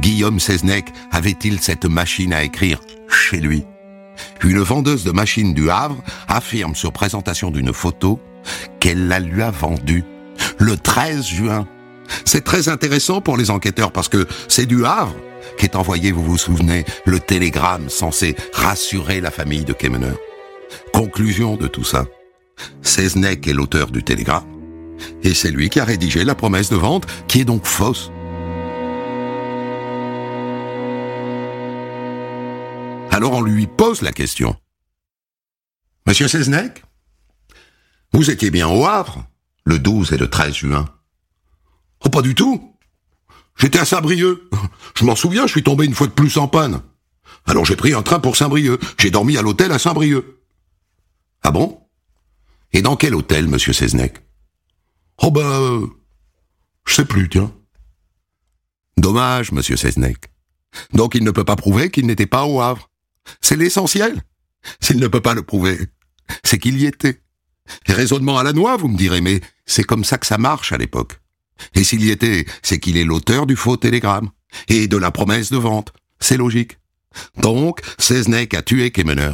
Guillaume 0.00 0.40
Seznec 0.40 0.86
avait-il 1.10 1.60
cette 1.60 1.84
machine 1.84 2.32
à 2.32 2.42
écrire 2.42 2.80
chez 3.08 3.38
lui? 3.38 3.64
Une 4.42 4.60
vendeuse 4.60 5.04
de 5.04 5.10
machines 5.10 5.54
du 5.54 5.70
Havre 5.70 6.02
affirme 6.28 6.74
sur 6.74 6.92
présentation 6.92 7.50
d'une 7.50 7.72
photo 7.72 8.20
qu'elle 8.80 9.08
la 9.08 9.20
lui 9.20 9.42
a 9.42 9.50
vendue 9.50 10.04
le 10.58 10.76
13 10.76 11.26
juin. 11.26 11.68
C'est 12.24 12.44
très 12.44 12.68
intéressant 12.68 13.20
pour 13.20 13.36
les 13.36 13.50
enquêteurs 13.50 13.92
parce 13.92 14.08
que 14.08 14.26
c'est 14.48 14.66
du 14.66 14.84
Havre 14.84 15.14
qu'est 15.58 15.76
envoyé, 15.76 16.12
vous 16.12 16.24
vous 16.24 16.38
souvenez, 16.38 16.84
le 17.04 17.20
télégramme 17.20 17.88
censé 17.88 18.36
rassurer 18.52 19.20
la 19.20 19.30
famille 19.30 19.64
de 19.64 19.72
Kemener. 19.72 20.14
Conclusion 20.92 21.56
de 21.56 21.66
tout 21.66 21.84
ça. 21.84 22.06
Seznec 22.82 23.46
est 23.46 23.52
l'auteur 23.52 23.90
du 23.90 24.02
télégramme 24.02 24.44
et 25.22 25.34
c'est 25.34 25.50
lui 25.50 25.68
qui 25.70 25.80
a 25.80 25.84
rédigé 25.84 26.24
la 26.24 26.34
promesse 26.34 26.70
de 26.70 26.76
vente 26.76 27.06
qui 27.28 27.40
est 27.40 27.44
donc 27.44 27.66
fausse. 27.66 28.10
Alors 33.10 33.32
on 33.32 33.42
lui 33.42 33.66
pose 33.66 34.02
la 34.02 34.12
question. 34.12 34.56
Monsieur 36.06 36.28
Seznec, 36.28 36.82
vous 38.12 38.30
étiez 38.30 38.50
bien 38.50 38.68
au 38.68 38.84
Havre 38.86 39.26
le 39.64 39.78
12 39.78 40.12
et 40.12 40.16
le 40.16 40.28
13 40.28 40.54
juin 40.54 40.88
Oh, 42.04 42.08
pas 42.08 42.22
du 42.22 42.34
tout 42.34 42.74
J'étais 43.56 43.78
à 43.78 43.84
Saint-Brieuc. 43.84 44.40
Je 44.96 45.04
m'en 45.04 45.16
souviens, 45.16 45.46
je 45.46 45.52
suis 45.52 45.62
tombé 45.62 45.84
une 45.84 45.94
fois 45.94 46.06
de 46.06 46.12
plus 46.12 46.38
en 46.38 46.48
panne. 46.48 46.82
Alors 47.46 47.64
j'ai 47.64 47.76
pris 47.76 47.92
un 47.92 48.02
train 48.02 48.20
pour 48.20 48.36
Saint-Brieuc. 48.36 48.80
J'ai 48.98 49.10
dormi 49.10 49.36
à 49.36 49.42
l'hôtel 49.42 49.70
à 49.72 49.78
Saint-Brieuc. 49.78 50.24
Ah 51.42 51.50
bon? 51.50 51.80
Et 52.72 52.82
dans 52.82 52.96
quel 52.96 53.14
hôtel, 53.14 53.48
monsieur 53.48 53.72
Seznec 53.72 54.22
Oh. 55.22 55.32
Euh, 55.36 55.86
je 56.86 56.94
sais 56.94 57.04
plus, 57.04 57.28
tiens. 57.28 57.52
Dommage, 58.96 59.52
monsieur 59.52 59.76
Seznec. 59.76 60.30
Donc 60.92 61.14
il 61.14 61.24
ne 61.24 61.30
peut 61.30 61.44
pas 61.44 61.56
prouver 61.56 61.90
qu'il 61.90 62.06
n'était 62.06 62.26
pas 62.26 62.44
au 62.44 62.60
Havre. 62.60 62.89
C'est 63.40 63.56
l'essentiel. 63.56 64.22
S'il 64.80 64.98
ne 64.98 65.08
peut 65.08 65.20
pas 65.20 65.34
le 65.34 65.42
prouver, 65.42 65.78
c'est 66.44 66.58
qu'il 66.58 66.78
y 66.78 66.86
était. 66.86 67.22
Raisonnement 67.86 68.38
à 68.38 68.42
la 68.42 68.52
noix, 68.52 68.76
vous 68.76 68.88
me 68.88 68.96
direz, 68.96 69.20
mais 69.20 69.40
c'est 69.64 69.84
comme 69.84 70.04
ça 70.04 70.18
que 70.18 70.26
ça 70.26 70.38
marche 70.38 70.72
à 70.72 70.78
l'époque. 70.78 71.20
Et 71.74 71.84
s'il 71.84 72.04
y 72.04 72.10
était, 72.10 72.46
c'est 72.62 72.78
qu'il 72.78 72.96
est 72.96 73.04
l'auteur 73.04 73.46
du 73.46 73.56
faux 73.56 73.76
télégramme. 73.76 74.30
et 74.68 74.88
de 74.88 74.96
la 74.96 75.10
promesse 75.10 75.50
de 75.50 75.56
vente. 75.56 75.92
C'est 76.18 76.36
logique. 76.36 76.78
Donc, 77.36 77.80
Seznec 77.98 78.54
a 78.54 78.62
tué 78.62 78.90
Kemener. 78.90 79.32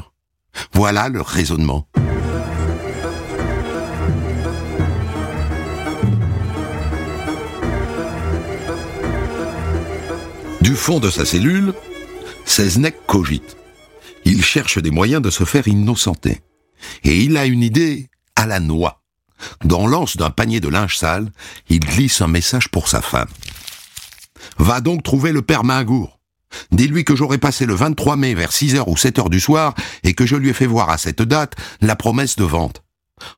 Voilà 0.72 1.08
le 1.08 1.20
raisonnement. 1.20 1.88
Du 10.60 10.74
fond 10.74 11.00
de 11.00 11.10
sa 11.10 11.24
cellule, 11.24 11.74
Seznec 12.44 12.96
cogite. 13.06 13.56
Il 14.26 14.42
cherche 14.42 14.78
des 14.78 14.90
moyens 14.90 15.22
de 15.22 15.30
se 15.30 15.44
faire 15.44 15.68
innocenter. 15.68 16.40
Et 17.04 17.20
il 17.22 17.36
a 17.36 17.46
une 17.46 17.62
idée 17.62 18.10
à 18.34 18.44
la 18.44 18.58
noix. 18.58 19.04
Dans 19.64 19.86
l'anse 19.86 20.16
d'un 20.16 20.30
panier 20.30 20.58
de 20.58 20.66
linge 20.66 20.96
sale, 20.96 21.30
il 21.68 21.78
glisse 21.78 22.20
un 22.20 22.26
message 22.26 22.68
pour 22.68 22.88
sa 22.88 23.00
femme. 23.00 23.28
Va 24.58 24.80
donc 24.80 25.04
trouver 25.04 25.30
le 25.30 25.42
père 25.42 25.62
Mingour. 25.62 26.18
Dis-lui 26.72 27.04
que 27.04 27.14
j'aurai 27.14 27.38
passé 27.38 27.66
le 27.66 27.74
23 27.74 28.16
mai 28.16 28.34
vers 28.34 28.50
6h 28.50 28.82
ou 28.88 28.94
7h 28.94 29.30
du 29.30 29.38
soir 29.38 29.76
et 30.02 30.12
que 30.12 30.26
je 30.26 30.34
lui 30.34 30.48
ai 30.48 30.54
fait 30.54 30.66
voir 30.66 30.90
à 30.90 30.98
cette 30.98 31.22
date 31.22 31.54
la 31.80 31.94
promesse 31.94 32.34
de 32.34 32.44
vente. 32.44 32.82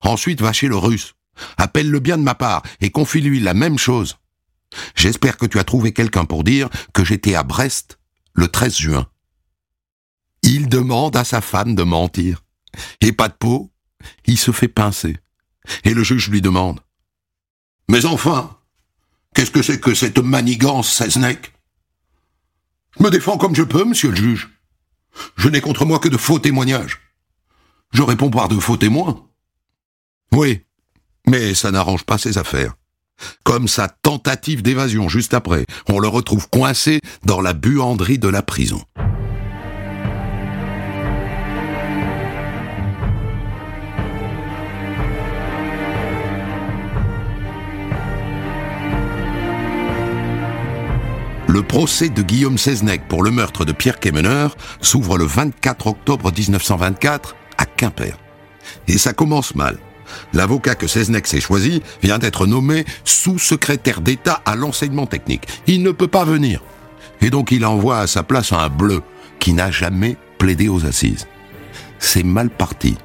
Ensuite 0.01 0.41
va 0.41 0.55
chez 0.55 0.69
le 0.69 0.77
russe. 0.77 1.17
Appelle-le 1.59 2.01
bien 2.01 2.17
de 2.17 2.23
ma 2.23 2.35
part 2.35 2.63
et 2.81 2.91
confie-lui 2.91 3.41
la 3.41 3.53
même 3.53 3.79
chose. 3.79 4.17
J'espère 4.95 5.37
que 5.37 5.47
tu 5.47 5.59
as 5.59 5.65
trouvé 5.65 5.93
quelqu'un 5.93 6.25
pour 6.25 6.45
dire 6.45 6.71
que 6.95 7.05
j'étais 7.05 7.35
à 7.35 7.43
Brest 7.43 7.99
le 8.33 8.49
13 8.49 8.77
juin. 8.79 9.07
Il 10.43 10.69
demande 10.69 11.17
à 11.17 11.25
sa 11.25 11.41
femme 11.41 11.75
de 11.75 11.83
mentir. 11.83 12.45
Et 13.01 13.13
pas 13.13 13.29
de 13.29 13.35
peau, 13.35 13.71
il 14.27 14.39
se 14.39 14.53
fait 14.53 14.69
pincer. 14.69 15.17
Et 15.85 15.95
le 15.95 16.03
juge 16.03 16.29
lui 16.31 16.41
demande. 16.41 16.81
Mais 17.91 18.05
enfin, 18.05 18.57
qu'est-ce 19.35 19.51
que 19.51 19.63
c'est 19.63 19.81
que 19.81 19.95
cette 19.95 20.19
manigance, 20.19 20.93
Seznec 20.93 21.53
Je 22.99 23.03
me 23.03 23.11
défends 23.11 23.39
comme 23.39 23.55
je 23.57 23.63
peux, 23.63 23.85
monsieur 23.85 24.11
le 24.11 24.17
juge. 24.17 24.51
Je 25.37 25.49
n'ai 25.49 25.61
contre 25.61 25.85
moi 25.85 25.99
que 25.99 26.09
de 26.09 26.17
faux 26.17 26.39
témoignages. 26.39 27.01
Je 27.93 28.03
réponds 28.03 28.31
par 28.31 28.49
de 28.49 28.59
faux 28.59 28.77
témoins. 28.77 29.27
Oui, 30.33 30.63
mais 31.27 31.55
ça 31.55 31.71
n'arrange 31.71 32.05
pas 32.05 32.19
ses 32.19 32.39
affaires. 32.39 32.75
Comme 33.45 33.67
sa 33.67 33.89
tentative 33.89 34.63
d'évasion 34.63 35.09
juste 35.09 35.35
après, 35.35 35.65
on 35.89 35.99
le 35.99 36.09
retrouve 36.09 36.49
coincé 36.51 37.01
dans 37.25 37.41
la 37.41 37.53
buanderie 37.53 38.19
de 38.19 38.29
la 38.29 38.43
prison. 38.43 38.83
Le 51.59 51.65
procès 51.65 52.09
de 52.09 52.23
Guillaume 52.23 52.57
Seznec 52.57 53.09
pour 53.09 53.25
le 53.25 53.33
meurtre 53.33 53.65
de 53.65 53.73
Pierre 53.73 53.99
Kemener 53.99 54.47
s'ouvre 54.81 55.19
le 55.19 55.25
24 55.25 55.89
octobre 55.89 56.31
1924 56.31 57.35
à 57.59 57.67
Quimper. 57.67 58.17
Et 58.87 58.97
ça 58.97 59.13
commence 59.13 59.57
mal. 59.57 59.77
L'avocat 60.33 60.77
que 60.77 60.87
Seznec 60.87 61.27
s'est 61.27 61.41
choisi 61.41 61.83
vient 62.01 62.21
d'être 62.21 62.47
nommé 62.47 62.85
sous-secrétaire 63.03 64.03
d'État 64.03 64.41
à 64.45 64.55
l'enseignement 64.55 65.07
technique. 65.07 65.49
Il 65.67 65.83
ne 65.83 65.91
peut 65.91 66.07
pas 66.07 66.25
venir. 66.25 66.63
Et 67.23 67.29
donc 67.29 67.51
il 67.51 67.67
envoie 67.67 67.99
à 67.99 68.07
sa 68.07 68.23
place 68.23 68.53
un 68.53 68.69
bleu 68.69 69.03
qui 69.41 69.53
n'a 69.53 69.73
jamais 69.73 70.17
plaidé 70.39 70.69
aux 70.69 70.87
assises. 70.87 71.27
C'est 71.99 72.23
mal 72.23 72.51
parti. 72.51 72.97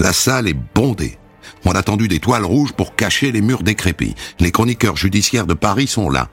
La 0.00 0.12
salle 0.12 0.48
est 0.48 0.58
bondée. 0.74 1.18
On 1.64 1.70
a 1.70 1.84
tendu 1.84 2.08
des 2.08 2.18
toiles 2.18 2.46
rouges 2.46 2.72
pour 2.72 2.96
cacher 2.96 3.30
les 3.30 3.42
murs 3.42 3.62
décrépits. 3.62 4.16
Les 4.40 4.50
chroniqueurs 4.50 4.96
judiciaires 4.96 5.46
de 5.46 5.54
Paris 5.54 5.86
sont 5.86 6.10
là. 6.10 6.30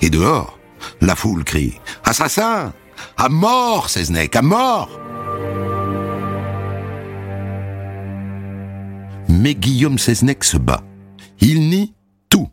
Et 0.00 0.10
dehors, 0.10 0.57
la 1.00 1.14
foule 1.14 1.44
crie 1.44 1.74
Assassin 2.04 2.72
À 3.16 3.28
mort, 3.28 3.90
Seznec, 3.90 4.34
à 4.36 4.42
mort 4.42 5.00
Mais 9.28 9.54
Guillaume 9.54 9.98
Seznec 9.98 10.42
se 10.42 10.56
bat. 10.56 10.82
Il 11.40 11.68
nie 11.68 11.94
tout. 12.28 12.48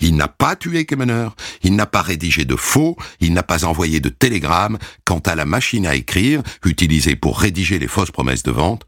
Il 0.00 0.16
n'a 0.16 0.28
pas 0.28 0.54
tué 0.54 0.84
Kemener, 0.84 1.28
il 1.62 1.74
n'a 1.74 1.86
pas 1.86 2.02
rédigé 2.02 2.44
de 2.44 2.56
faux, 2.56 2.96
il 3.20 3.32
n'a 3.32 3.42
pas 3.42 3.64
envoyé 3.64 4.00
de 4.00 4.10
télégramme. 4.10 4.78
Quant 5.04 5.18
à 5.20 5.34
la 5.34 5.44
machine 5.44 5.86
à 5.86 5.94
écrire, 5.94 6.42
utilisée 6.64 7.16
pour 7.16 7.40
rédiger 7.40 7.78
les 7.78 7.88
fausses 7.88 8.10
promesses 8.10 8.42
de 8.42 8.50
vente, 8.50 8.86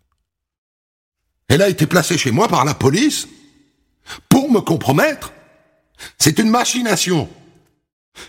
elle 1.48 1.62
a 1.62 1.68
été 1.68 1.86
placée 1.86 2.16
chez 2.16 2.30
moi 2.30 2.48
par 2.48 2.64
la 2.64 2.74
police 2.74 3.28
pour 4.28 4.50
me 4.50 4.60
compromettre. 4.60 5.32
C'est 6.18 6.38
une 6.38 6.48
machination. 6.48 7.28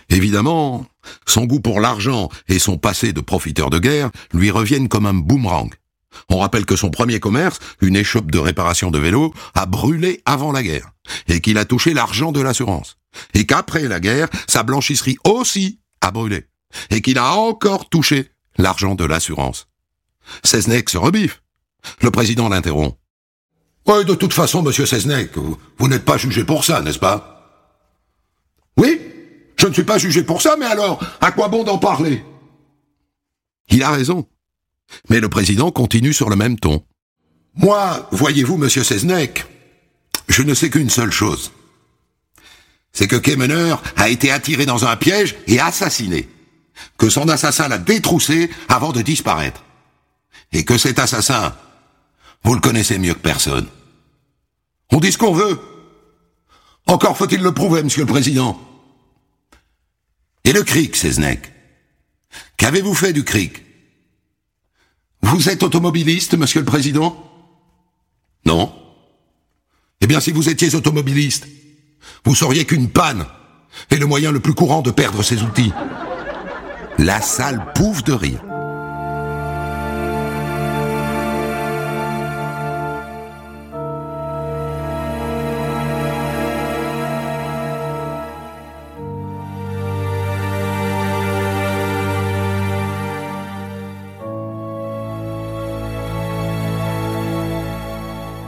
Évidemment, 0.08 0.86
son 1.26 1.44
goût 1.44 1.60
pour 1.60 1.80
l'argent 1.80 2.28
et 2.48 2.58
son 2.58 2.78
passé 2.78 3.12
de 3.12 3.20
profiteur 3.20 3.70
de 3.70 3.78
guerre 3.78 4.10
lui 4.32 4.50
reviennent 4.50 4.88
comme 4.88 5.06
un 5.06 5.14
boomerang. 5.14 5.70
On 6.30 6.38
rappelle 6.38 6.64
que 6.64 6.76
son 6.76 6.90
premier 6.90 7.20
commerce, 7.20 7.58
une 7.80 7.96
échoppe 7.96 8.30
de 8.30 8.38
réparation 8.38 8.90
de 8.90 8.98
vélo, 8.98 9.34
a 9.54 9.66
brûlé 9.66 10.22
avant 10.24 10.52
la 10.52 10.62
guerre, 10.62 10.92
et 11.26 11.40
qu'il 11.40 11.58
a 11.58 11.64
touché 11.64 11.92
l'argent 11.92 12.32
de 12.32 12.40
l'assurance, 12.40 12.96
et 13.34 13.46
qu'après 13.46 13.88
la 13.88 14.00
guerre, 14.00 14.28
sa 14.46 14.62
blanchisserie 14.62 15.18
aussi 15.24 15.80
a 16.00 16.10
brûlé, 16.12 16.46
et 16.90 17.02
qu'il 17.02 17.18
a 17.18 17.34
encore 17.34 17.88
touché 17.88 18.30
l'argent 18.56 18.94
de 18.94 19.04
l'assurance. 19.04 19.66
Seznec 20.44 20.88
se 20.88 20.98
rebiffe. 20.98 21.42
Le 22.00 22.10
président 22.10 22.48
l'interrompt. 22.48 22.96
Oui, 23.86 24.04
de 24.06 24.14
toute 24.14 24.32
façon, 24.32 24.62
monsieur 24.62 24.86
Seznec, 24.86 25.32
vous 25.36 25.88
n'êtes 25.88 26.06
pas 26.06 26.16
jugé 26.16 26.44
pour 26.44 26.64
ça, 26.64 26.80
n'est-ce 26.80 26.98
pas? 26.98 27.30
Oui 28.78 28.98
je 29.64 29.68
ne 29.70 29.72
suis 29.72 29.84
pas 29.84 29.96
jugé 29.96 30.22
pour 30.22 30.42
ça, 30.42 30.56
mais 30.58 30.66
alors, 30.66 31.02
à 31.22 31.32
quoi 31.32 31.48
bon 31.48 31.64
d'en 31.64 31.78
parler? 31.78 32.22
Il 33.70 33.82
a 33.82 33.90
raison. 33.90 34.28
Mais 35.08 35.20
le 35.20 35.30
président 35.30 35.70
continue 35.70 36.12
sur 36.12 36.28
le 36.28 36.36
même 36.36 36.58
ton. 36.58 36.84
Moi, 37.54 38.06
voyez-vous, 38.12 38.58
monsieur 38.58 38.84
Seznec, 38.84 39.46
je 40.28 40.42
ne 40.42 40.52
sais 40.52 40.68
qu'une 40.68 40.90
seule 40.90 41.12
chose. 41.12 41.50
C'est 42.92 43.08
que 43.08 43.16
Kemener 43.16 43.76
a 43.96 44.10
été 44.10 44.30
attiré 44.30 44.66
dans 44.66 44.84
un 44.84 44.96
piège 44.96 45.34
et 45.46 45.58
assassiné. 45.60 46.28
Que 46.98 47.08
son 47.08 47.30
assassin 47.30 47.68
l'a 47.68 47.78
détroussé 47.78 48.50
avant 48.68 48.92
de 48.92 49.00
disparaître. 49.00 49.64
Et 50.52 50.66
que 50.66 50.76
cet 50.76 50.98
assassin, 50.98 51.56
vous 52.42 52.54
le 52.54 52.60
connaissez 52.60 52.98
mieux 52.98 53.14
que 53.14 53.18
personne. 53.18 53.66
On 54.92 55.00
dit 55.00 55.10
ce 55.10 55.16
qu'on 55.16 55.32
veut. 55.32 55.58
Encore 56.86 57.16
faut-il 57.16 57.40
le 57.40 57.54
prouver, 57.54 57.82
monsieur 57.82 58.02
le 58.02 58.12
président. 58.12 58.60
Et 60.44 60.52
le 60.52 60.62
cric, 60.62 60.96
Seznec 60.96 61.52
Qu'avez-vous 62.56 62.94
fait 62.94 63.12
du 63.12 63.24
cric? 63.24 63.62
Vous 65.22 65.48
êtes 65.48 65.62
automobiliste, 65.62 66.34
monsieur 66.36 66.60
le 66.60 66.66
président? 66.66 67.30
Non 68.44 68.72
Eh 70.00 70.06
bien, 70.06 70.20
si 70.20 70.32
vous 70.32 70.48
étiez 70.48 70.74
automobiliste, 70.74 71.46
vous 72.24 72.34
sauriez 72.34 72.64
qu'une 72.66 72.90
panne 72.90 73.24
est 73.90 73.96
le 73.96 74.06
moyen 74.06 74.32
le 74.32 74.40
plus 74.40 74.54
courant 74.54 74.82
de 74.82 74.90
perdre 74.90 75.22
ses 75.22 75.42
outils. 75.42 75.72
La 76.98 77.20
salle 77.20 77.72
pouffe 77.74 78.04
de 78.04 78.12
rire. 78.12 78.42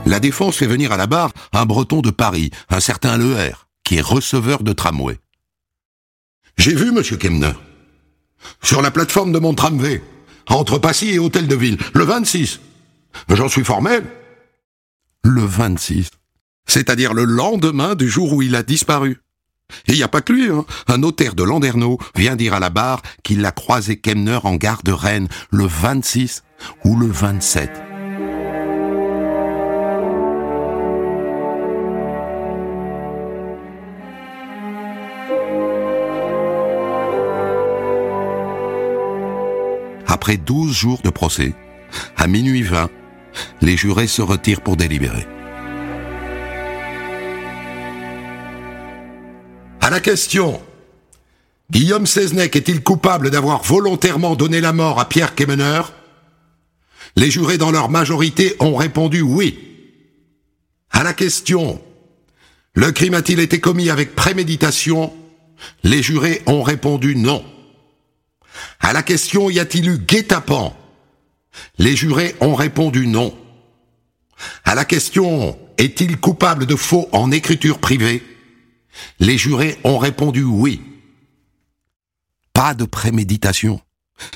La 0.07 0.21
défense 0.21 0.55
fait 0.55 0.67
venir 0.67 0.93
à 0.93 0.97
la 0.97 1.05
barre 1.05 1.33
un 1.51 1.65
breton 1.65 1.99
de 1.99 2.11
Paris, 2.11 2.51
un 2.69 2.79
certain 2.79 3.17
Leher, 3.17 3.51
qui 3.83 3.97
est 3.97 4.01
receveur 4.01 4.63
de 4.63 4.71
tramway. 4.71 5.19
J'ai 6.57 6.73
vu, 6.73 6.93
monsieur 6.93 7.17
Kemner, 7.17 7.51
sur 8.63 8.81
la 8.81 8.89
plateforme 8.89 9.33
de 9.33 9.39
mon 9.39 9.53
tramway, 9.53 10.01
entre 10.47 10.79
Passy 10.79 11.09
et 11.09 11.19
Hôtel 11.19 11.47
de 11.47 11.55
Ville, 11.55 11.77
le 11.93 12.05
26. 12.05 12.61
J'en 13.27 13.49
suis 13.49 13.65
formel. 13.65 14.05
Le 15.25 15.41
26. 15.41 16.09
C'est-à-dire 16.65 17.13
le 17.13 17.25
lendemain 17.25 17.95
du 17.95 18.07
jour 18.07 18.31
où 18.31 18.41
il 18.41 18.55
a 18.55 18.63
disparu. 18.63 19.21
Et 19.87 19.91
il 19.91 19.95
n'y 19.95 20.03
a 20.03 20.07
pas 20.07 20.21
que 20.21 20.31
lui, 20.31 20.49
hein. 20.49 20.65
un 20.87 20.99
notaire 20.99 21.35
de 21.35 21.43
Landerneau 21.43 21.99
vient 22.15 22.37
dire 22.37 22.53
à 22.53 22.61
la 22.61 22.69
barre 22.69 23.01
qu'il 23.23 23.41
l'a 23.41 23.51
croisé 23.51 23.97
Kemner 23.97 24.39
en 24.43 24.55
gare 24.55 24.83
de 24.83 24.93
Rennes 24.93 25.27
le 25.51 25.65
26 25.65 26.43
ou 26.85 26.97
le 26.97 27.07
27. 27.07 27.86
Après 40.07 40.37
12 40.37 40.73
jours 40.73 41.01
de 41.03 41.09
procès, 41.09 41.53
à 42.15 42.27
minuit 42.27 42.63
20, 42.63 42.89
les 43.61 43.77
jurés 43.77 44.07
se 44.07 44.21
retirent 44.21 44.61
pour 44.61 44.77
délibérer. 44.77 45.27
À 49.81 49.89
la 49.89 49.99
question 49.99 50.61
Guillaume 51.69 52.05
Seznec 52.05 52.55
est-il 52.55 52.81
coupable 52.81 53.29
d'avoir 53.29 53.63
volontairement 53.63 54.35
donné 54.35 54.61
la 54.61 54.71
mort 54.71 54.99
à 54.99 55.09
Pierre 55.09 55.35
Kemener? 55.35 55.81
Les 57.17 57.29
jurés 57.29 57.57
dans 57.57 57.71
leur 57.71 57.89
majorité 57.89 58.55
ont 58.59 58.75
répondu 58.75 59.21
oui. 59.21 59.59
À 60.91 61.03
la 61.03 61.13
question 61.13 61.81
Le 62.73 62.91
crime 62.91 63.13
a-t-il 63.13 63.39
été 63.39 63.59
commis 63.59 63.89
avec 63.89 64.15
préméditation? 64.15 65.13
Les 65.83 66.01
jurés 66.01 66.41
ont 66.45 66.63
répondu 66.63 67.15
non. 67.15 67.43
À 68.79 68.93
la 68.93 69.03
question 69.03 69.49
y 69.49 69.59
a-t-il 69.59 69.89
eu 69.89 69.97
guet-apens? 69.97 70.75
Les 71.77 71.95
jurés 71.95 72.35
ont 72.41 72.55
répondu 72.55 73.07
non. 73.07 73.37
À 74.63 74.75
la 74.75 74.85
question 74.85 75.57
est-il 75.77 76.17
coupable 76.19 76.65
de 76.65 76.75
faux 76.75 77.07
en 77.11 77.31
écriture 77.31 77.79
privée? 77.79 78.23
Les 79.19 79.37
jurés 79.37 79.77
ont 79.83 79.97
répondu 79.97 80.43
oui. 80.43 80.81
Pas 82.53 82.73
de 82.73 82.85
préméditation. 82.85 83.79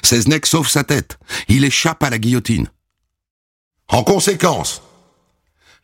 Seznec 0.04 0.46
sauve 0.46 0.70
sa 0.70 0.84
tête. 0.84 1.18
Il 1.48 1.64
échappe 1.64 2.04
à 2.04 2.10
la 2.10 2.20
guillotine. 2.20 2.68
En 3.88 4.04
conséquence, 4.04 4.82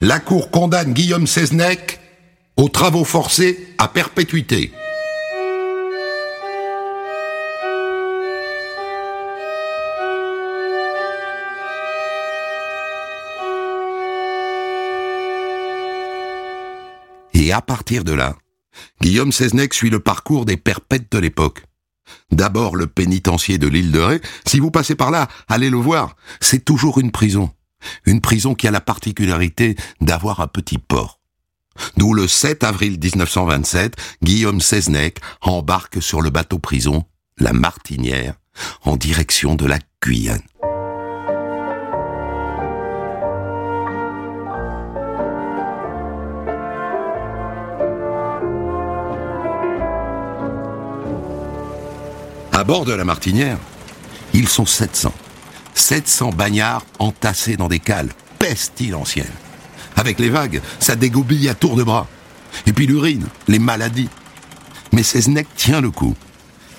la 0.02 0.20
Cour 0.20 0.52
condamne 0.52 0.94
Guillaume 0.94 1.26
Seznec 1.26 2.00
aux 2.56 2.70
travaux 2.70 3.04
forcés 3.04 3.74
à 3.78 3.88
perpétuité. 3.88 4.72
À 17.58 17.62
partir 17.64 18.04
de 18.04 18.14
là, 18.14 18.36
Guillaume 19.02 19.32
Seznec 19.32 19.74
suit 19.74 19.90
le 19.90 20.00
parcours 20.00 20.46
des 20.46 20.58
perpètes 20.58 21.12
de 21.12 21.18
l'époque. 21.18 21.64
D'abord 22.32 22.76
le 22.76 22.86
pénitencier 22.86 23.58
de 23.58 23.68
l'île 23.68 23.92
de 23.92 24.00
Ré. 24.00 24.22
Si 24.46 24.60
vous 24.60 24.70
passez 24.70 24.94
par 24.94 25.10
là, 25.10 25.28
allez 25.48 25.72
le 25.72 25.78
voir. 25.78 26.16
C'est 26.40 26.64
toujours 26.64 27.00
une 27.00 27.12
prison. 27.12 27.50
Une 28.06 28.22
prison 28.22 28.54
qui 28.54 28.68
a 28.68 28.72
la 28.72 28.80
particularité 28.80 29.76
d'avoir 30.02 30.40
un 30.40 30.48
petit 30.48 30.78
port. 30.78 31.20
D'où 31.98 32.14
le 32.14 32.28
7 32.28 32.64
avril 32.64 33.00
1927, 33.04 33.96
Guillaume 34.22 34.62
Seznec 34.62 35.20
embarque 35.42 36.00
sur 36.00 36.22
le 36.22 36.30
bateau 36.30 36.60
prison, 36.60 37.06
la 37.40 37.54
Martinière, 37.54 38.36
en 38.84 38.98
direction 38.98 39.56
de 39.56 39.66
la 39.66 39.80
Guyane. 40.04 40.44
Bord 52.68 52.84
de 52.84 52.92
la 52.92 53.06
Martinière, 53.06 53.58
ils 54.34 54.50
sont 54.50 54.66
700. 54.66 55.14
700 55.74 56.32
bagnards 56.32 56.86
entassés 57.00 57.56
dans 57.56 57.70
des 57.70 57.80
cales 57.80 58.10
pestilentielles. 58.40 59.32
Avec 59.96 60.20
les 60.20 60.30
vagues, 60.30 60.62
ça 60.80 60.98
dégoubille 60.98 61.48
à 61.48 61.56
tour 61.56 61.78
de 61.78 61.84
bras. 61.84 62.08
Et 62.66 62.74
puis 62.74 62.86
l'urine, 62.86 63.26
les 63.48 63.60
maladies. 63.60 64.10
Mais 64.92 65.02
Seznec 65.02 65.48
tient 65.56 65.80
le 65.80 65.92
coup. 65.92 66.16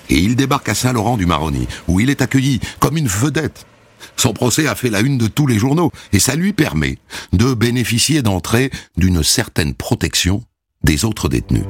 Et 0.09 0.19
il 0.19 0.35
débarque 0.35 0.69
à 0.69 0.75
Saint-Laurent 0.75 1.17
du 1.17 1.25
Maroni, 1.25 1.67
où 1.87 1.99
il 1.99 2.11
est 2.11 2.21
accueilli 2.21 2.59
comme 2.79 2.97
une 2.97 3.07
vedette. 3.07 3.65
Son 4.15 4.33
procès 4.33 4.67
a 4.67 4.75
fait 4.75 4.91
la 4.91 4.99
une 4.99 5.17
de 5.17 5.27
tous 5.27 5.47
les 5.47 5.57
journaux, 5.57 5.91
et 6.13 6.19
ça 6.19 6.35
lui 6.35 6.53
permet 6.53 6.99
de 7.33 7.55
bénéficier 7.55 8.21
d'entrée 8.21 8.69
d'une 8.95 9.23
certaine 9.23 9.73
protection 9.73 10.43
des 10.83 11.03
autres 11.03 11.29
détenus. 11.29 11.65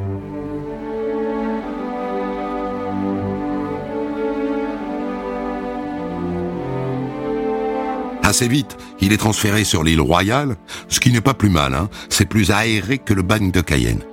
Assez 8.29 8.47
vite, 8.47 8.77
il 9.01 9.11
est 9.11 9.17
transféré 9.17 9.63
sur 9.63 9.83
l'île 9.83 10.01
Royale, 10.01 10.55
ce 10.87 10.99
qui 10.99 11.11
n'est 11.11 11.19
pas 11.19 11.33
plus 11.33 11.49
mal, 11.49 11.73
hein. 11.73 11.89
c'est 12.09 12.27
plus 12.27 12.51
aéré 12.51 12.99
que 12.99 13.15
le 13.15 13.23
bagne 13.23 13.49
de 13.49 13.59
Cayenne. 13.59 14.03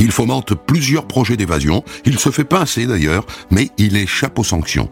Il 0.00 0.10
fomente 0.10 0.54
plusieurs 0.56 1.06
projets 1.06 1.36
d'évasion, 1.36 1.84
il 2.04 2.18
se 2.18 2.30
fait 2.30 2.42
pincer 2.42 2.86
d'ailleurs, 2.86 3.24
mais 3.52 3.70
il 3.78 3.96
échappe 3.96 4.40
aux 4.40 4.44
sanctions. 4.44 4.90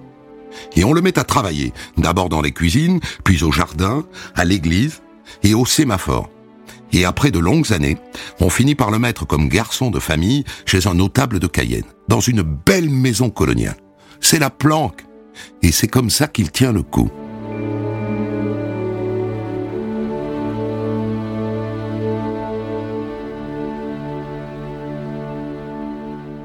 Et 0.76 0.84
on 0.84 0.92
le 0.92 1.02
met 1.02 1.18
à 1.18 1.24
travailler, 1.24 1.72
d'abord 1.98 2.28
dans 2.28 2.42
les 2.42 2.52
cuisines, 2.52 3.00
puis 3.24 3.42
au 3.42 3.50
jardin, 3.50 4.04
à 4.36 4.44
l'église 4.44 5.02
et 5.42 5.52
au 5.54 5.66
sémaphore. 5.66 6.30
Et 6.92 7.04
après 7.04 7.32
de 7.32 7.40
longues 7.40 7.72
années, 7.72 7.98
on 8.38 8.50
finit 8.50 8.76
par 8.76 8.92
le 8.92 9.00
mettre 9.00 9.26
comme 9.26 9.48
garçon 9.48 9.90
de 9.90 9.98
famille 9.98 10.44
chez 10.64 10.86
un 10.86 10.94
notable 10.94 11.40
de 11.40 11.48
Cayenne, 11.48 11.82
dans 12.06 12.20
une 12.20 12.42
belle 12.42 12.88
maison 12.88 13.30
coloniale. 13.30 13.78
C'est 14.20 14.38
la 14.38 14.50
planque. 14.50 15.04
Et 15.60 15.72
c'est 15.72 15.88
comme 15.88 16.10
ça 16.10 16.28
qu'il 16.28 16.52
tient 16.52 16.70
le 16.70 16.84
coup. 16.84 17.10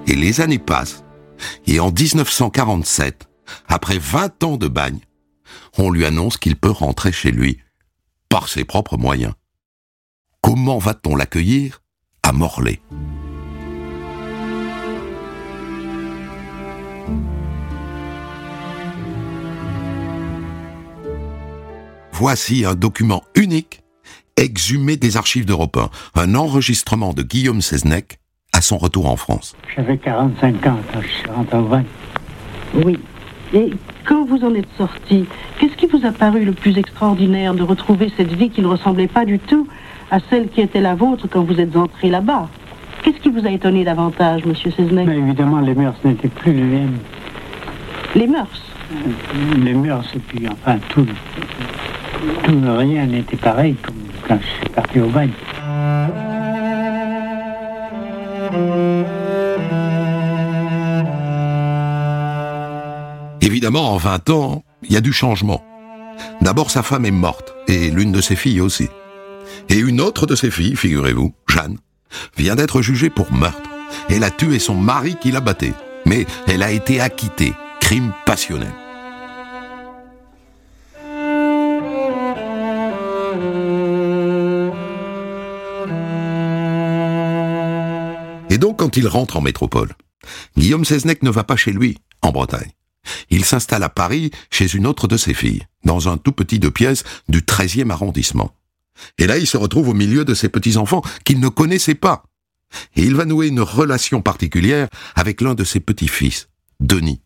Et 0.10 0.16
les 0.16 0.42
années 0.42 0.58
passent, 0.58 1.04
et 1.68 1.80
en 1.80 1.92
1947, 1.92 3.30
après 3.68 4.00
20 4.00 4.44
ans 4.44 4.58
de 4.58 4.68
bagne, 4.68 5.02
on 5.78 5.92
lui 5.92 6.04
annonce 6.04 6.38
qu'il 6.38 6.56
peut 6.56 6.72
rentrer 6.72 7.12
chez 7.12 7.30
lui 7.30 7.60
par 8.28 8.50
ses 8.50 8.66
propres 8.66 8.98
moyens. 8.98 9.36
Comment 10.42 10.80
va-t-on 10.80 11.16
l'accueillir 11.16 11.84
à 12.24 12.32
Morlaix? 12.32 12.82
Voici 22.14 22.66
un 22.66 22.74
document 22.74 23.24
unique, 23.36 23.84
exhumé 24.38 24.98
des 24.98 25.18
archives 25.18 25.46
d'Europe 25.46 25.78
1, 25.78 25.92
un 26.16 26.34
enregistrement 26.34 27.14
de 27.14 27.22
Guillaume 27.22 27.62
Seznec 27.62 28.19
à 28.60 28.62
son 28.62 28.78
retour 28.78 29.10
en 29.10 29.16
France. 29.16 29.56
J'avais 29.74 29.98
45 29.98 30.68
ans 30.68 30.80
quand 30.92 31.02
je 31.02 31.08
suis 31.08 31.30
rentré 31.30 31.58
au 31.58 31.64
bagne. 31.64 31.86
Oui. 32.74 33.00
Et 33.54 33.70
quand 34.06 34.26
vous 34.26 34.44
en 34.44 34.54
êtes 34.54 34.68
sorti, 34.78 35.26
qu'est-ce 35.58 35.78
qui 35.78 35.86
vous 35.86 36.06
a 36.06 36.12
paru 36.12 36.44
le 36.44 36.52
plus 36.52 36.78
extraordinaire 36.78 37.54
de 37.54 37.64
retrouver 37.64 38.12
cette 38.18 38.34
vie 38.34 38.50
qui 38.50 38.62
ne 38.62 38.68
ressemblait 38.68 39.08
pas 39.08 39.24
du 39.24 39.40
tout 39.40 39.66
à 40.12 40.20
celle 40.30 40.50
qui 40.50 40.60
était 40.60 40.82
la 40.82 40.94
vôtre 40.94 41.28
quand 41.32 41.42
vous 41.44 41.58
êtes 41.62 41.74
entré 41.78 42.10
là-bas? 42.10 42.50
Qu'est-ce 43.02 43.22
qui 43.22 43.30
vous 43.30 43.48
a 43.48 43.50
étonné 43.50 43.86
davantage, 43.86 44.44
Monsieur 44.44 44.72
Seznec 44.72 45.08
Mais 45.08 45.18
évidemment, 45.18 45.62
les 45.62 45.74
mœurs 45.74 45.96
n'étaient 46.04 46.28
plus 46.28 46.52
les 46.52 46.62
mêmes. 46.62 46.98
Les 48.14 48.28
mœurs? 48.28 48.62
Les 49.64 49.74
mœurs, 49.74 50.12
et 50.14 50.20
puis 50.20 50.46
enfin, 50.50 50.80
tout, 50.90 51.08
tout 52.44 52.62
rien 52.78 53.06
n'était 53.06 53.38
pareil 53.38 53.76
comme 53.82 53.96
quand 54.28 54.38
je 54.42 54.48
suis 54.48 54.70
parti 54.76 55.00
au 55.00 55.08
bagne. 55.08 55.32
Évidemment, 63.42 63.94
en 63.94 63.98
20 63.98 64.30
ans, 64.30 64.64
il 64.84 64.94
y 64.94 64.98
a 64.98 65.02
du 65.02 65.14
changement. 65.14 65.64
D'abord, 66.42 66.72
sa 66.72 66.84
femme 66.84 67.06
est 67.06 67.12
morte, 67.12 67.54
et 67.68 67.90
l'une 67.92 68.12
de 68.12 68.22
ses 68.22 68.36
filles 68.36 68.62
aussi. 68.62 68.88
Et 69.70 69.78
une 69.78 70.02
autre 70.02 70.26
de 70.26 70.36
ses 70.36 70.52
filles, 70.52 70.76
figurez-vous, 70.76 71.34
Jeanne, 71.48 71.78
vient 72.38 72.56
d'être 72.56 72.82
jugée 72.82 73.10
pour 73.10 73.32
meurtre. 73.32 73.70
Elle 74.10 74.24
a 74.24 74.32
tué 74.32 74.60
son 74.60 74.76
mari 74.76 75.16
qui 75.22 75.32
la 75.32 75.42
battait, 75.42 75.74
mais 76.06 76.26
elle 76.48 76.64
a 76.64 76.72
été 76.72 77.02
acquittée, 77.02 77.54
crime 77.80 78.12
passionnel. 78.26 78.72
Donc, 88.60 88.78
quand 88.80 88.98
il 88.98 89.08
rentre 89.08 89.38
en 89.38 89.42
métropole, 89.42 89.94
Guillaume 90.58 90.86
Seznec 90.86 91.24
ne 91.24 91.30
va 91.30 91.44
pas 91.44 91.56
chez 91.56 91.72
lui, 91.72 91.98
en 92.22 92.32
Bretagne. 92.32 92.72
Il 93.30 93.46
s'installe 93.46 93.84
à 93.84 93.90
Paris 93.90 94.32
chez 94.52 94.76
une 94.76 94.86
autre 94.86 95.08
de 95.08 95.18
ses 95.18 95.34
filles, 95.34 95.66
dans 95.84 96.10
un 96.10 96.18
tout 96.18 96.32
petit 96.32 96.60
deux 96.60 96.72
pièces 96.72 97.04
du 97.28 97.42
13e 97.42 97.90
arrondissement. 97.90 98.52
Et 99.18 99.28
là, 99.28 99.38
il 99.38 99.48
se 99.48 99.58
retrouve 99.58 99.90
au 99.90 99.94
milieu 99.94 100.26
de 100.26 100.34
ses 100.34 100.50
petits-enfants 100.50 101.02
qu'il 101.24 101.40
ne 101.40 101.48
connaissait 101.48 101.96
pas. 101.96 102.24
Et 102.96 103.04
il 103.04 103.16
va 103.16 103.26
nouer 103.26 103.48
une 103.48 103.62
relation 103.62 104.22
particulière 104.22 104.90
avec 105.16 105.42
l'un 105.42 105.56
de 105.56 105.64
ses 105.64 105.80
petits-fils, 105.80 106.50
Denis, 106.80 107.22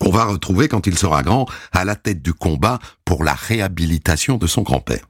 qu'on 0.00 0.10
va 0.10 0.24
retrouver 0.24 0.68
quand 0.68 0.86
il 0.86 0.96
sera 0.96 1.22
grand 1.22 1.46
à 1.72 1.84
la 1.84 1.96
tête 1.96 2.22
du 2.22 2.32
combat 2.32 2.78
pour 3.04 3.24
la 3.24 3.34
réhabilitation 3.34 4.38
de 4.38 4.46
son 4.46 4.62
grand-père. 4.62 5.06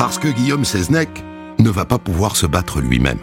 Parce 0.00 0.18
que 0.18 0.28
Guillaume 0.28 0.64
Seznec 0.64 1.10
ne 1.58 1.68
va 1.68 1.84
pas 1.84 1.98
pouvoir 1.98 2.34
se 2.34 2.46
battre 2.46 2.80
lui-même. 2.80 3.18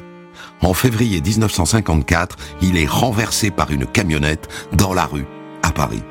En 0.61 0.75
février 0.75 1.21
1954, 1.21 2.37
il 2.61 2.77
est 2.77 2.85
renversé 2.85 3.49
par 3.49 3.71
une 3.71 3.87
camionnette 3.87 4.47
dans 4.73 4.93
la 4.93 5.07
rue, 5.07 5.25
à 5.63 5.71
Paris. 5.71 6.03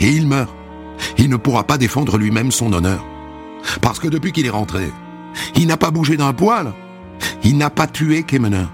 Et 0.00 0.08
il 0.08 0.26
meurt. 0.26 0.56
Il 1.18 1.28
ne 1.28 1.36
pourra 1.36 1.64
pas 1.64 1.76
défendre 1.76 2.16
lui-même 2.16 2.50
son 2.50 2.72
honneur. 2.72 3.04
Parce 3.82 3.98
que 3.98 4.08
depuis 4.08 4.32
qu'il 4.32 4.46
est 4.46 4.48
rentré, 4.48 4.90
il 5.54 5.66
n'a 5.66 5.76
pas 5.76 5.90
bougé 5.90 6.16
d'un 6.16 6.32
poil. 6.32 6.72
Il 7.44 7.58
n'a 7.58 7.68
pas 7.68 7.86
tué 7.86 8.22
Kemener. 8.22 8.68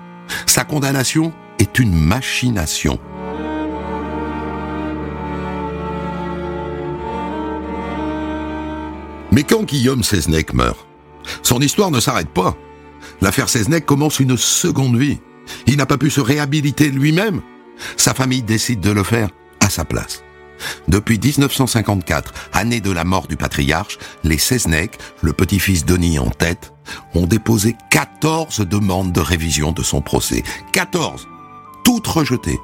Sa 0.46 0.62
condamnation 0.62 1.32
est 1.58 1.80
une 1.80 1.92
machination. 1.92 3.00
Mais 9.32 9.42
quand 9.42 9.64
Guillaume 9.64 10.04
Seznec 10.04 10.54
meurt, 10.54 10.86
son 11.42 11.60
histoire 11.60 11.90
ne 11.90 12.00
s'arrête 12.00 12.28
pas. 12.28 12.56
L'affaire 13.20 13.48
Seznec 13.48 13.86
commence 13.86 14.20
une 14.20 14.36
seconde 14.36 14.96
vie. 14.96 15.20
Il 15.66 15.76
n'a 15.76 15.86
pas 15.86 15.98
pu 15.98 16.10
se 16.10 16.20
réhabiliter 16.20 16.88
lui-même. 16.88 17.42
Sa 17.96 18.14
famille 18.14 18.42
décide 18.42 18.80
de 18.80 18.90
le 18.90 19.02
faire 19.02 19.30
à 19.60 19.70
sa 19.70 19.84
place. 19.84 20.22
Depuis 20.88 21.18
1954, 21.18 22.32
année 22.52 22.80
de 22.80 22.90
la 22.90 23.04
mort 23.04 23.26
du 23.26 23.36
patriarche, 23.36 23.98
les 24.22 24.38
Seznec, 24.38 24.98
le 25.20 25.32
petit-fils 25.32 25.84
Denis 25.84 26.18
en 26.18 26.30
tête, 26.30 26.72
ont 27.14 27.26
déposé 27.26 27.76
14 27.90 28.60
demandes 28.60 29.12
de 29.12 29.20
révision 29.20 29.72
de 29.72 29.82
son 29.82 30.00
procès. 30.00 30.42
14 30.72 31.26
Toutes 31.84 32.06
rejetées. 32.06 32.58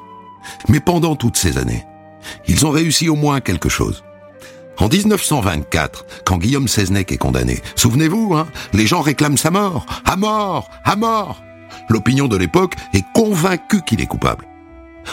Mais 0.69 0.81
pendant 0.81 1.17
toutes 1.17 1.37
ces 1.37 1.59
années, 1.59 1.85
ils 2.47 2.67
ont 2.67 2.71
réussi 2.71 3.09
au 3.09 3.17
moins 3.17 3.41
quelque 3.41 3.69
chose. 3.69 4.05
En 4.79 4.89
1924, 4.89 6.07
quand 6.25 6.39
Guillaume 6.39 6.69
Seznec 6.69 7.11
est 7.11 7.17
condamné, 7.17 7.61
souvenez-vous, 7.75 8.35
hein, 8.35 8.47
les 8.73 8.87
gens 8.87 9.01
réclament 9.01 9.37
sa 9.37 9.51
mort. 9.51 9.87
À 10.05 10.17
mort 10.17 10.71
À 10.85 10.95
mort 10.95 11.43
L'opinion 11.89 12.29
de 12.29 12.37
l'époque 12.37 12.75
est 12.93 13.05
convaincue 13.15 13.83
qu'il 13.83 14.01
est 14.01 14.07
coupable. 14.07 14.47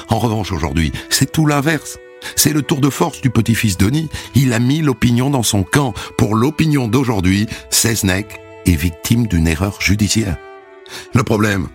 En 0.09 0.19
revanche, 0.19 0.51
aujourd'hui, 0.51 0.91
c'est 1.09 1.31
tout 1.31 1.45
l'inverse. 1.45 1.97
C'est 2.35 2.53
le 2.53 2.61
tour 2.61 2.81
de 2.81 2.89
force 2.89 3.21
du 3.21 3.29
petit-fils 3.29 3.77
Denis. 3.77 4.09
Il 4.35 4.53
a 4.53 4.59
mis 4.59 4.81
l'opinion 4.81 5.29
dans 5.29 5.43
son 5.43 5.63
camp. 5.63 5.93
Pour 6.17 6.35
l'opinion 6.35 6.87
d'aujourd'hui, 6.87 7.47
Seznec 7.69 8.39
est 8.65 8.75
victime 8.75 9.27
d'une 9.27 9.47
erreur 9.47 9.79
judiciaire. 9.79 10.37
Le 11.13 11.23
problème, 11.23 11.67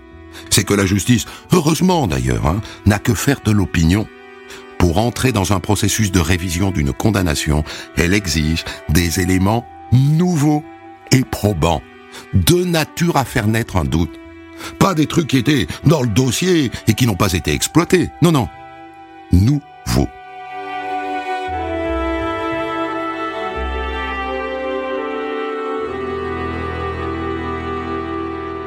c'est 0.51 0.65
que 0.65 0.75
la 0.75 0.87
justice, 0.87 1.27
heureusement 1.53 2.07
d'ailleurs, 2.07 2.47
hein, 2.47 2.61
n'a 2.87 2.99
que 2.99 3.15
faire 3.15 3.41
de 3.45 3.51
l'opinion. 3.51 4.07
Pour 4.81 4.97
entrer 4.97 5.31
dans 5.31 5.53
un 5.53 5.61
processus 5.61 6.11
de 6.11 6.21
révision 6.21 6.71
d'une 6.71 6.95
condamnation, 6.95 7.65
elle 7.99 8.15
exige 8.15 8.65
des 8.89 9.21
éléments 9.21 9.67
nouveaux 9.93 10.65
et 11.13 11.23
probants, 11.23 11.83
de 12.33 12.65
nature 12.65 13.19
à 13.19 13.27
faire 13.27 13.47
naître 13.47 13.77
un 13.77 13.85
doute. 13.85 14.19
Pas 14.79 14.95
des 14.95 15.07
trucs 15.07 15.27
qui 15.27 15.37
étaient 15.37 15.67
dans 15.85 16.01
le 16.01 16.09
dossier 16.09 16.71
et 16.89 16.95
qui 16.95 17.07
n'ont 17.07 17.15
pas 17.15 17.35
été 17.35 17.53
exploités. 17.53 18.09
Non, 18.23 18.33
non. 18.33 18.49
Nouveaux. 19.33 20.09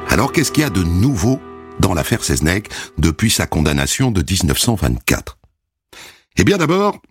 Alors 0.09 0.31
qu'est-ce 0.31 0.51
qu'il 0.51 0.61
y 0.61 0.67
a 0.67 0.69
de 0.69 0.83
nouveau 0.83 1.41
dans 1.79 1.95
l'affaire 1.95 2.23
Seznec 2.23 2.69
depuis 2.99 3.31
sa 3.31 3.47
condamnation 3.47 4.11
de 4.11 4.21
1924 4.21 5.39
Eh 6.37 6.43
bien 6.43 6.57
d'abord, 6.57 7.01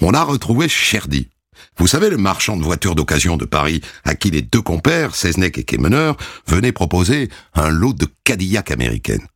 on 0.00 0.14
a 0.14 0.22
retrouvé 0.22 0.68
Cherdy. 0.68 1.28
Vous 1.76 1.86
savez, 1.86 2.10
le 2.10 2.16
marchand 2.16 2.56
de 2.56 2.62
voitures 2.62 2.94
d'occasion 2.94 3.36
de 3.36 3.44
Paris, 3.44 3.80
à 4.04 4.14
qui 4.14 4.30
les 4.30 4.42
deux 4.42 4.62
compères, 4.62 5.14
Seznec 5.14 5.58
et 5.58 5.64
Kemener, 5.64 6.12
venaient 6.46 6.72
proposer 6.72 7.28
un 7.54 7.70
lot 7.70 7.92
de 7.92 8.06
Cadillac 8.24 8.70
américaines. 8.70 9.26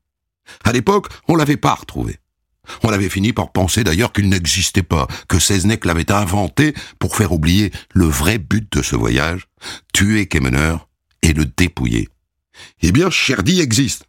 À 0.64 0.72
l'époque, 0.72 1.08
on 1.28 1.36
l'avait 1.36 1.56
pas 1.56 1.74
retrouvé. 1.74 2.18
On 2.82 2.90
avait 2.90 3.08
fini 3.08 3.32
par 3.32 3.50
penser 3.52 3.82
d'ailleurs 3.82 4.12
qu'il 4.12 4.28
n'existait 4.28 4.82
pas, 4.82 5.06
que 5.28 5.38
Seznec 5.38 5.84
l'avait 5.84 6.12
inventé 6.12 6.74
pour 6.98 7.16
faire 7.16 7.32
oublier 7.32 7.72
le 7.94 8.06
vrai 8.06 8.38
but 8.38 8.70
de 8.72 8.82
ce 8.82 8.94
voyage, 8.94 9.48
tuer 9.92 10.26
Kemener 10.26 10.76
et 11.22 11.32
le 11.32 11.44
dépouiller. 11.44 12.08
Eh 12.82 12.92
bien, 12.92 13.10
Cherdy 13.10 13.60
existe. 13.60 14.04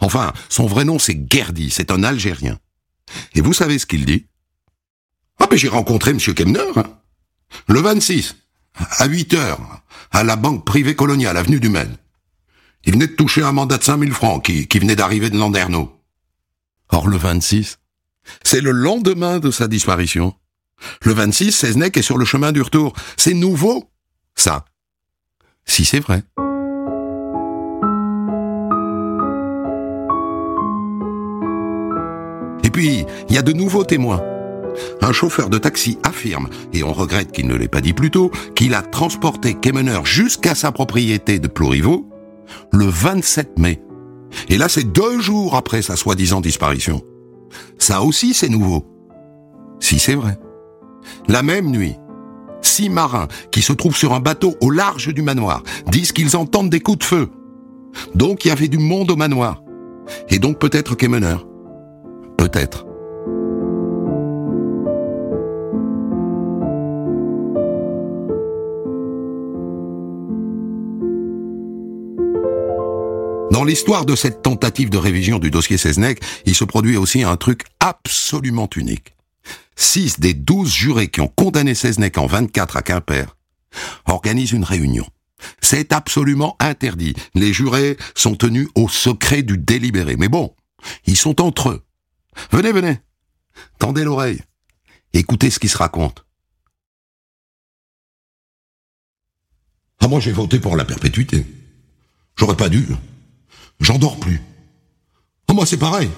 Enfin, 0.00 0.32
son 0.48 0.66
vrai 0.66 0.84
nom 0.84 0.98
c'est 0.98 1.26
Gerdy, 1.30 1.70
c'est 1.70 1.90
un 1.90 2.04
Algérien. 2.04 2.58
Et 3.34 3.40
vous 3.40 3.52
savez 3.52 3.78
ce 3.78 3.86
qu'il 3.86 4.04
dit? 4.04 4.26
Ben 5.52 5.58
j'ai 5.58 5.68
rencontré 5.68 6.14
Monsieur 6.14 6.32
Kemner, 6.32 6.60
hein. 6.76 6.84
le 7.68 7.78
26, 7.80 8.36
à 8.72 9.04
8 9.04 9.34
heures, 9.34 9.82
à 10.10 10.24
la 10.24 10.36
banque 10.36 10.64
privée 10.64 10.94
coloniale, 10.94 11.36
avenue 11.36 11.60
du 11.60 11.68
Maine. 11.68 11.98
Il 12.86 12.94
venait 12.94 13.06
de 13.06 13.12
toucher 13.12 13.42
un 13.42 13.52
mandat 13.52 13.76
de 13.76 13.84
5000 13.84 14.14
francs 14.14 14.42
qui, 14.42 14.66
qui 14.66 14.78
venait 14.78 14.96
d'arriver 14.96 15.28
de 15.28 15.36
Landerneau. 15.36 15.92
Or 16.88 17.06
le 17.06 17.18
26, 17.18 17.80
c'est 18.42 18.62
le 18.62 18.70
lendemain 18.70 19.40
de 19.40 19.50
sa 19.50 19.68
disparition. 19.68 20.34
Le 21.02 21.12
26, 21.12 21.52
Seznec 21.52 21.98
est 21.98 22.02
sur 22.02 22.16
le 22.16 22.24
chemin 22.24 22.52
du 22.52 22.62
retour. 22.62 22.94
C'est 23.18 23.34
nouveau, 23.34 23.90
ça. 24.34 24.64
Si 25.66 25.84
c'est 25.84 26.00
vrai. 26.00 26.22
Et 32.64 32.70
puis, 32.70 33.04
il 33.28 33.34
y 33.34 33.38
a 33.38 33.42
de 33.42 33.52
nouveaux 33.52 33.84
témoins. 33.84 34.41
Un 35.00 35.12
chauffeur 35.12 35.50
de 35.50 35.58
taxi 35.58 35.98
affirme, 36.02 36.48
et 36.72 36.82
on 36.82 36.92
regrette 36.92 37.32
qu'il 37.32 37.46
ne 37.46 37.54
l'ait 37.54 37.68
pas 37.68 37.80
dit 37.80 37.92
plus 37.92 38.10
tôt, 38.10 38.30
qu'il 38.54 38.74
a 38.74 38.82
transporté 38.82 39.54
Kemener 39.54 40.00
jusqu'à 40.04 40.54
sa 40.54 40.72
propriété 40.72 41.38
de 41.38 41.48
Plouriveau 41.48 42.08
le 42.70 42.86
27 42.86 43.58
mai. 43.58 43.82
Et 44.48 44.58
là, 44.58 44.68
c'est 44.68 44.84
deux 44.84 45.20
jours 45.20 45.56
après 45.56 45.82
sa 45.82 45.96
soi-disant 45.96 46.40
disparition. 46.40 47.02
Ça 47.78 48.02
aussi, 48.02 48.34
c'est 48.34 48.48
nouveau. 48.48 48.86
Si 49.80 49.98
c'est 49.98 50.14
vrai. 50.14 50.38
La 51.28 51.42
même 51.42 51.70
nuit, 51.70 51.96
six 52.62 52.88
marins 52.88 53.28
qui 53.50 53.62
se 53.62 53.72
trouvent 53.72 53.96
sur 53.96 54.14
un 54.14 54.20
bateau 54.20 54.54
au 54.60 54.70
large 54.70 55.12
du 55.12 55.22
manoir 55.22 55.62
disent 55.88 56.12
qu'ils 56.12 56.36
entendent 56.36 56.70
des 56.70 56.80
coups 56.80 56.98
de 56.98 57.04
feu. 57.04 57.28
Donc 58.14 58.44
il 58.44 58.48
y 58.48 58.50
avait 58.52 58.68
du 58.68 58.78
monde 58.78 59.10
au 59.10 59.16
manoir. 59.16 59.62
Et 60.30 60.38
donc 60.38 60.58
peut-être 60.58 60.94
Kemener. 60.94 61.36
Peut-être. 62.38 62.86
Dans 73.52 73.64
l'histoire 73.64 74.06
de 74.06 74.16
cette 74.16 74.40
tentative 74.40 74.88
de 74.88 74.96
révision 74.96 75.38
du 75.38 75.50
dossier 75.50 75.76
Seznec, 75.76 76.22
il 76.46 76.54
se 76.54 76.64
produit 76.64 76.96
aussi 76.96 77.22
un 77.22 77.36
truc 77.36 77.64
absolument 77.80 78.66
unique. 78.76 79.14
Six 79.76 80.18
des 80.18 80.32
douze 80.32 80.72
jurés 80.72 81.08
qui 81.08 81.20
ont 81.20 81.28
condamné 81.28 81.74
Seznec 81.74 82.16
en 82.16 82.24
24 82.24 82.78
à 82.78 82.82
Quimper 82.82 83.36
organisent 84.06 84.52
une 84.52 84.64
réunion. 84.64 85.06
C'est 85.60 85.92
absolument 85.92 86.56
interdit. 86.60 87.12
Les 87.34 87.52
jurés 87.52 87.98
sont 88.14 88.36
tenus 88.36 88.68
au 88.74 88.88
secret 88.88 89.42
du 89.42 89.58
délibéré. 89.58 90.16
Mais 90.16 90.28
bon, 90.28 90.54
ils 91.04 91.18
sont 91.18 91.42
entre 91.42 91.68
eux. 91.68 91.84
Venez, 92.52 92.72
venez. 92.72 93.00
Tendez 93.78 94.04
l'oreille. 94.04 94.40
Écoutez 95.12 95.50
ce 95.50 95.58
qui 95.58 95.68
se 95.68 95.76
raconte. 95.76 96.24
Ah, 100.00 100.08
moi 100.08 100.20
j'ai 100.20 100.32
voté 100.32 100.58
pour 100.58 100.74
la 100.74 100.86
perpétuité. 100.86 101.44
J'aurais 102.38 102.56
pas 102.56 102.70
dû. 102.70 102.86
J'en 103.82 103.98
dors 103.98 104.18
plus. 104.18 104.40
Ah, 105.48 105.54
moi 105.54 105.66
c'est 105.66 105.76
pareil. 105.76 106.08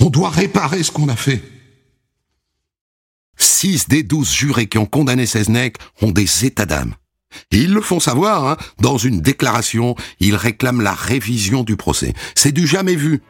On 0.00 0.10
doit 0.10 0.30
réparer 0.30 0.82
ce 0.82 0.90
qu'on 0.90 1.08
a 1.08 1.16
fait. 1.16 1.42
Six 3.36 3.86
des 3.88 4.02
douze 4.02 4.32
jurés 4.32 4.66
qui 4.66 4.78
ont 4.78 4.86
condamné 4.86 5.26
Seznec 5.26 5.76
ont 6.02 6.10
des 6.10 6.44
états 6.44 6.66
d'âme. 6.66 6.94
Ils 7.50 7.72
le 7.72 7.82
font 7.82 8.00
savoir, 8.00 8.46
hein, 8.46 8.56
dans 8.80 8.96
une 8.96 9.20
déclaration, 9.20 9.94
ils 10.18 10.34
réclament 10.34 10.80
la 10.80 10.94
révision 10.94 11.62
du 11.62 11.76
procès. 11.76 12.14
C'est 12.34 12.52
du 12.52 12.66
jamais 12.66 12.96
vu. 12.96 13.22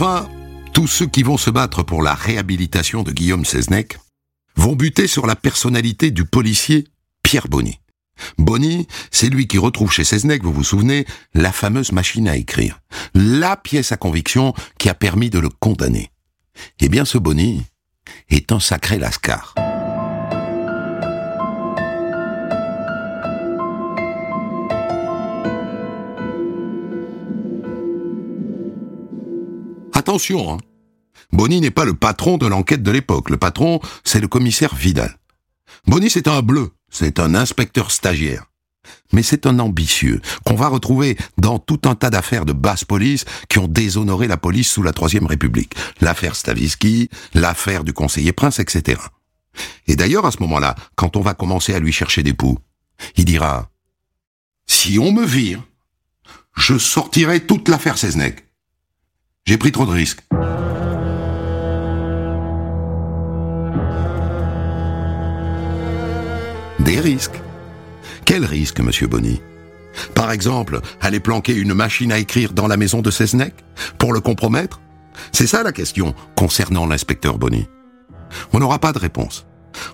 Enfin, 0.00 0.28
tous 0.74 0.86
ceux 0.86 1.06
qui 1.06 1.24
vont 1.24 1.38
se 1.38 1.50
battre 1.50 1.82
pour 1.82 2.04
la 2.04 2.14
réhabilitation 2.14 3.02
de 3.02 3.10
Guillaume 3.10 3.44
Seznec 3.44 3.98
vont 4.54 4.76
buter 4.76 5.08
sur 5.08 5.26
la 5.26 5.34
personnalité 5.34 6.12
du 6.12 6.24
policier 6.24 6.86
Pierre 7.24 7.48
Bonny. 7.48 7.80
Bonny, 8.38 8.86
c'est 9.10 9.28
lui 9.28 9.48
qui 9.48 9.58
retrouve 9.58 9.90
chez 9.90 10.04
Seznec, 10.04 10.44
vous 10.44 10.52
vous 10.52 10.62
souvenez, 10.62 11.04
la 11.34 11.50
fameuse 11.50 11.90
machine 11.90 12.28
à 12.28 12.36
écrire. 12.36 12.78
La 13.12 13.56
pièce 13.56 13.90
à 13.90 13.96
conviction 13.96 14.54
qui 14.78 14.88
a 14.88 14.94
permis 14.94 15.30
de 15.30 15.40
le 15.40 15.48
condamner. 15.48 16.12
Eh 16.78 16.88
bien, 16.88 17.04
ce 17.04 17.18
Bonny 17.18 17.64
est 18.28 18.52
un 18.52 18.60
sacré 18.60 18.98
lascar. 18.98 19.56
Attention, 30.08 30.54
hein. 30.54 30.58
Bonny 31.32 31.60
n'est 31.60 31.70
pas 31.70 31.84
le 31.84 31.92
patron 31.92 32.38
de 32.38 32.46
l'enquête 32.46 32.82
de 32.82 32.90
l'époque. 32.90 33.28
Le 33.28 33.36
patron, 33.36 33.78
c'est 34.04 34.20
le 34.20 34.26
commissaire 34.26 34.74
Vidal. 34.74 35.18
Bonny, 35.86 36.08
c'est 36.08 36.28
un 36.28 36.40
bleu, 36.40 36.70
c'est 36.88 37.20
un 37.20 37.34
inspecteur 37.34 37.90
stagiaire. 37.90 38.46
Mais 39.12 39.22
c'est 39.22 39.44
un 39.44 39.58
ambitieux 39.58 40.22
qu'on 40.46 40.54
va 40.54 40.68
retrouver 40.68 41.18
dans 41.36 41.58
tout 41.58 41.82
un 41.84 41.94
tas 41.94 42.08
d'affaires 42.08 42.46
de 42.46 42.54
basse 42.54 42.86
police 42.86 43.26
qui 43.50 43.58
ont 43.58 43.68
déshonoré 43.68 44.28
la 44.28 44.38
police 44.38 44.70
sous 44.70 44.82
la 44.82 44.94
Troisième 44.94 45.26
République. 45.26 45.74
L'affaire 46.00 46.36
Stavisky, 46.36 47.10
l'affaire 47.34 47.84
du 47.84 47.92
conseiller 47.92 48.32
Prince, 48.32 48.60
etc. 48.60 49.02
Et 49.88 49.94
d'ailleurs, 49.94 50.24
à 50.24 50.30
ce 50.30 50.40
moment-là, 50.40 50.74
quand 50.96 51.16
on 51.16 51.20
va 51.20 51.34
commencer 51.34 51.74
à 51.74 51.80
lui 51.80 51.92
chercher 51.92 52.22
des 52.22 52.32
poux, 52.32 52.56
il 53.18 53.26
dira 53.26 53.68
Si 54.66 54.98
on 54.98 55.12
me 55.12 55.26
vire, 55.26 55.62
je 56.56 56.78
sortirai 56.78 57.40
toute 57.40 57.68
l'affaire 57.68 57.98
Seznec. 57.98 58.47
J'ai 59.46 59.56
pris 59.56 59.72
trop 59.72 59.86
de 59.86 59.90
risques. 59.92 60.20
Des 66.80 67.00
risques. 67.00 67.40
Quel 68.24 68.44
risque, 68.44 68.80
monsieur 68.80 69.06
Bonny? 69.06 69.40
Par 70.14 70.30
exemple, 70.32 70.80
aller 71.00 71.20
planquer 71.20 71.54
une 71.54 71.74
machine 71.74 72.12
à 72.12 72.18
écrire 72.18 72.52
dans 72.52 72.66
la 72.68 72.76
maison 72.76 73.00
de 73.00 73.10
Seznec 73.10 73.54
Pour 73.98 74.12
le 74.12 74.20
compromettre? 74.20 74.80
C'est 75.32 75.46
ça 75.46 75.62
la 75.62 75.72
question 75.72 76.14
concernant 76.36 76.86
l'inspecteur 76.86 77.38
Bonny. 77.38 77.66
On 78.52 78.60
n'aura 78.60 78.78
pas 78.78 78.92
de 78.92 78.98
réponse. 78.98 79.46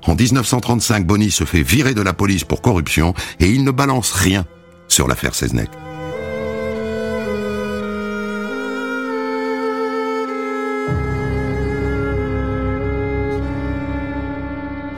En 0.07 0.15
1935, 0.15 1.07
Bonny 1.07 1.31
se 1.31 1.45
fait 1.45 1.63
virer 1.63 1.95
de 1.95 2.03
la 2.03 2.13
police 2.13 2.45
pour 2.45 2.61
corruption 2.61 3.15
et 3.39 3.49
il 3.49 3.65
ne 3.65 3.71
balance 3.71 4.13
rien 4.13 4.45
sur 4.89 5.09
l'affaire 5.09 5.35
Seznec. 5.35 5.71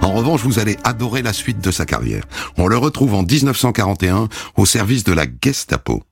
En 0.07 0.13
revanche, 0.13 0.43
vous 0.43 0.61
allez 0.61 0.77
adorer 0.85 1.21
la 1.21 1.33
suite 1.33 1.59
de 1.61 1.73
sa 1.73 1.85
carrière. 1.85 2.23
On 2.57 2.69
le 2.69 2.77
retrouve 2.77 3.15
en 3.15 3.25
1941 3.25 4.29
au 4.57 4.65
service 4.65 5.03
de 5.03 5.13
la 5.13 5.27
Gestapo. 5.43 6.05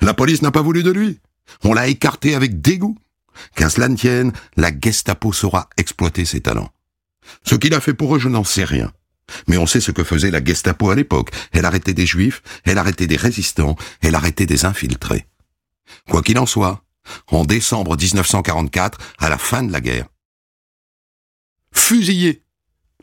La 0.00 0.14
police 0.14 0.42
n'a 0.42 0.50
pas 0.50 0.62
voulu 0.62 0.82
de 0.82 0.90
lui. 0.90 1.20
On 1.62 1.72
l'a 1.72 1.86
écarté 1.86 2.34
avec 2.34 2.60
dégoût. 2.60 2.98
Qu'à 3.54 3.70
cela 3.70 3.86
ne 3.86 3.94
tienne, 3.94 4.32
la 4.56 4.72
Gestapo 4.76 5.32
saura 5.32 5.68
exploiter 5.76 6.24
ses 6.24 6.40
talents. 6.40 6.72
Ce 7.44 7.54
qu'il 7.54 7.72
a 7.74 7.80
fait 7.80 7.94
pour 7.94 8.16
eux, 8.16 8.18
je 8.18 8.28
n'en 8.28 8.42
sais 8.42 8.64
rien. 8.64 8.92
Mais 9.46 9.58
on 9.58 9.66
sait 9.68 9.80
ce 9.80 9.92
que 9.92 10.02
faisait 10.02 10.32
la 10.32 10.42
Gestapo 10.42 10.90
à 10.90 10.96
l'époque. 10.96 11.30
Elle 11.52 11.66
arrêtait 11.66 11.94
des 11.94 12.04
juifs, 12.04 12.42
elle 12.64 12.78
arrêtait 12.78 13.06
des 13.06 13.16
résistants, 13.16 13.76
elle 14.02 14.16
arrêtait 14.16 14.46
des 14.46 14.64
infiltrés. 14.64 15.28
Quoi 16.10 16.22
qu'il 16.22 16.40
en 16.40 16.46
soit, 16.46 16.82
en 17.28 17.44
décembre 17.44 17.96
1944, 17.96 18.98
à 19.20 19.28
la 19.28 19.38
fin 19.38 19.62
de 19.62 19.70
la 19.70 19.80
guerre, 19.80 20.08
fusillé 21.72 22.42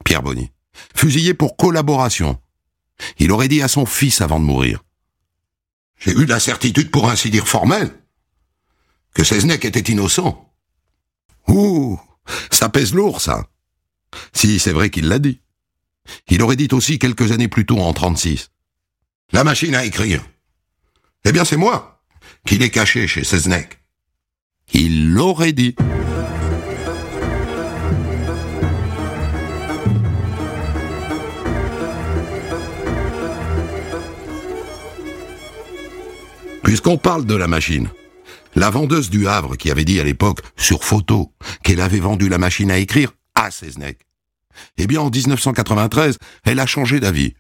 Pierre 0.04 0.24
Bonny, 0.24 0.52
fusillé 0.96 1.34
pour 1.34 1.58
collaboration. 1.58 2.40
Il 3.18 3.32
aurait 3.32 3.48
dit 3.48 3.62
à 3.62 3.68
son 3.68 3.86
fils 3.86 4.22
avant 4.22 4.40
de 4.40 4.46
mourir. 4.46 4.84
J'ai 6.00 6.12
eu 6.12 6.26
la 6.26 6.40
certitude, 6.40 6.92
pour 6.92 7.10
ainsi 7.10 7.30
dire 7.30 7.48
formelle, 7.48 7.92
que 9.14 9.24
Seznec 9.24 9.64
était 9.66 9.92
innocent. 9.92 10.54
Ouh, 11.48 12.00
ça 12.52 12.70
pèse 12.70 12.94
lourd, 12.94 13.22
ça. 13.22 13.48
Si, 14.34 14.60
c'est 14.60 14.74
vrai 14.74 14.90
qu'il 14.90 15.08
l'a 15.08 15.20
dit. 15.20 15.42
Il 16.28 16.42
aurait 16.42 16.56
dit 16.56 16.68
aussi 16.72 17.00
quelques 17.00 17.32
années 17.32 17.48
plus 17.48 17.66
tôt, 17.66 17.80
en 17.80 17.94
36. 17.94 18.50
La 19.32 19.44
machine 19.44 19.76
à 19.76 19.86
écrire. 19.86 20.24
Eh 21.26 21.32
bien, 21.32 21.46
c'est 21.46 21.58
moi 21.58 22.04
qui 22.46 22.58
l'ai 22.58 22.70
caché 22.70 23.08
chez 23.08 23.24
Seznec. 23.24 23.80
Il 24.74 25.14
l'aurait 25.14 25.54
dit. 25.54 25.76
Puisqu'on 36.74 36.98
parle 36.98 37.28
de 37.28 37.36
la 37.36 37.48
machine, 37.48 37.88
la 38.56 38.72
vendeuse 38.72 39.12
du 39.12 39.28
Havre 39.28 39.58
qui 39.58 39.70
avait 39.70 39.86
dit 39.86 40.00
à 40.00 40.04
l'époque, 40.04 40.40
sur 40.58 40.84
photo, 40.84 41.32
qu'elle 41.64 41.80
avait 41.80 42.00
vendu 42.00 42.30
la 42.30 42.40
machine 42.40 42.72
à 42.72 42.80
écrire 42.80 43.14
à 43.36 43.52
Seznec, 43.52 44.08
eh 44.78 44.88
bien 44.88 45.02
en 45.02 45.12
1993, 45.12 46.18
elle 46.46 46.60
a 46.60 46.66
changé 46.66 47.00
d'avis. 47.00 47.36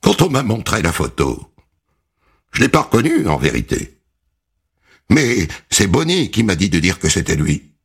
Quand 0.00 0.20
on 0.20 0.30
m'a 0.30 0.42
montré 0.42 0.82
la 0.82 0.92
photo, 0.92 1.48
je 2.50 2.62
l'ai 2.62 2.68
pas 2.68 2.82
reconnu 2.82 3.28
en 3.28 3.36
vérité. 3.36 4.00
Mais 5.10 5.46
c'est 5.70 5.86
Bonny 5.86 6.32
qui 6.32 6.42
m'a 6.42 6.56
dit 6.56 6.70
de 6.70 6.80
dire 6.80 6.98
que 6.98 7.08
c'était 7.08 7.36
lui. 7.36 7.76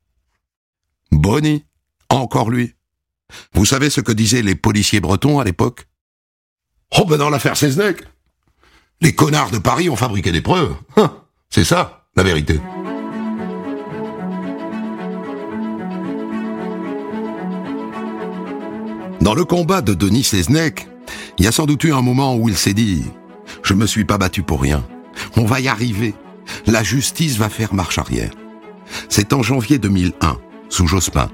Bonny 1.12 1.64
Encore 2.10 2.50
lui 2.50 2.74
Vous 3.54 3.66
savez 3.66 3.92
ce 3.92 4.02
que 4.02 4.14
disaient 4.14 4.42
les 4.42 4.56
policiers 4.56 5.00
bretons 5.00 5.38
à 5.38 5.44
l'époque? 5.44 5.88
Oh 6.98 7.06
ben 7.06 7.18
dans 7.18 7.30
l'affaire 7.30 7.56
Seznec 7.56 8.04
les 9.02 9.14
connards 9.14 9.52
de 9.52 9.58
Paris 9.58 9.90
ont 9.90 9.96
fabriqué 9.96 10.32
des 10.32 10.42
preuves. 10.42 10.76
Hein, 10.98 11.14
c'est 11.50 11.64
ça, 11.64 12.04
la 12.16 12.24
vérité. 12.24 12.60
Dans 19.22 19.34
le 19.34 19.46
combat 19.46 19.82
de 19.82 19.94
Denis 19.94 20.24
Seznec, 20.24 20.88
il 21.38 21.46
y 21.46 21.48
a 21.48 21.52
sans 21.52 21.66
doute 21.66 21.84
eu 21.84 21.94
un 21.94 22.02
moment 22.02 22.36
où 22.36 22.50
il 22.50 22.56
s'est 22.56 22.74
dit 22.74 23.04
«Je 23.64 23.74
me 23.74 23.86
suis 23.86 24.06
pas 24.06 24.18
battu 24.18 24.44
pour 24.44 24.62
rien. 24.62 24.84
On 25.38 25.46
va 25.46 25.60
y 25.60 25.68
arriver. 25.68 26.14
La 26.66 26.84
justice 26.84 27.38
va 27.38 27.50
faire 27.50 27.74
marche 27.74 28.00
arrière.» 28.00 28.32
C'est 29.10 29.34
en 29.34 29.44
janvier 29.44 29.78
2001, 29.78 30.38
sous 30.70 30.88
Jospin. 30.88 31.30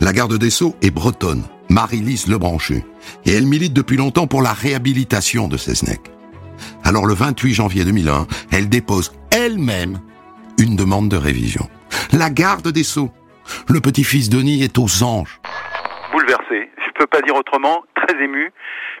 La 0.00 0.12
garde 0.12 0.36
des 0.36 0.50
Sceaux 0.50 0.76
est 0.82 0.90
bretonne, 0.90 1.44
Marie-Lise 1.68 2.26
Lebranchu, 2.26 2.84
et 3.24 3.32
elle 3.32 3.46
milite 3.46 3.72
depuis 3.72 3.96
longtemps 3.96 4.26
pour 4.26 4.42
la 4.42 4.52
réhabilitation 4.52 5.48
de 5.48 5.56
Seznec. 5.56 6.00
Alors 6.84 7.06
le 7.06 7.14
28 7.14 7.54
janvier 7.54 7.84
2001, 7.84 8.26
elle 8.52 8.68
dépose 8.68 9.12
elle-même 9.34 9.98
une 10.58 10.76
demande 10.76 11.08
de 11.08 11.16
révision. 11.16 11.68
La 12.12 12.28
garde 12.28 12.68
des 12.68 12.82
Sceaux. 12.82 13.10
Le 13.68 13.80
petit-fils 13.80 14.30
Denis 14.30 14.62
est 14.62 14.78
aux 14.78 15.02
anges. 15.02 15.40
Bouleversé, 16.12 16.70
je 16.76 16.90
peux 16.98 17.06
pas 17.06 17.22
dire 17.22 17.34
autrement, 17.36 17.84
très 17.94 18.22
ému, 18.22 18.52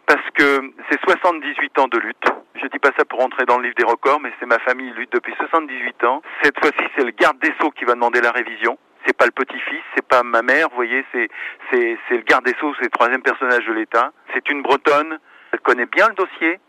parce 0.06 0.24
que 0.34 0.72
c'est 0.90 1.00
78 1.04 1.78
ans 1.78 1.88
de 1.88 1.98
lutte. 1.98 2.24
Je 2.54 2.66
dis 2.68 2.78
pas 2.78 2.90
ça 2.96 3.04
pour 3.04 3.22
entrer 3.22 3.44
dans 3.44 3.58
le 3.58 3.64
livre 3.64 3.74
des 3.76 3.84
records, 3.84 4.20
mais 4.20 4.32
c'est 4.38 4.46
ma 4.46 4.58
famille 4.60 4.92
lutte 4.96 5.12
depuis 5.12 5.34
78 5.38 6.04
ans. 6.04 6.22
Cette 6.42 6.58
fois-ci, 6.60 6.84
c'est 6.96 7.04
le 7.04 7.10
garde 7.10 7.38
des 7.40 7.52
Sceaux 7.58 7.70
qui 7.72 7.84
va 7.84 7.94
demander 7.94 8.20
la 8.20 8.30
révision. 8.30 8.78
C'est 9.06 9.16
pas 9.16 9.26
le 9.26 9.32
petit-fils, 9.32 9.82
c'est 9.96 10.06
pas 10.06 10.22
ma 10.22 10.42
mère, 10.42 10.68
vous 10.70 10.76
voyez, 10.76 11.04
c'est 11.12 11.28
c'est 11.70 11.98
c'est 12.08 12.16
le 12.16 12.22
garde 12.22 12.44
des 12.44 12.54
Sceaux, 12.54 12.72
c'est 12.78 12.84
le 12.84 12.90
troisième 12.90 13.22
personnage 13.22 13.66
de 13.66 13.72
l'État. 13.72 14.12
C'est 14.32 14.48
une 14.48 14.62
Bretonne, 14.62 15.18
elle 15.52 15.60
connaît 15.60 15.86
bien 15.86 16.06
le 16.08 16.14
dossier. 16.14 16.60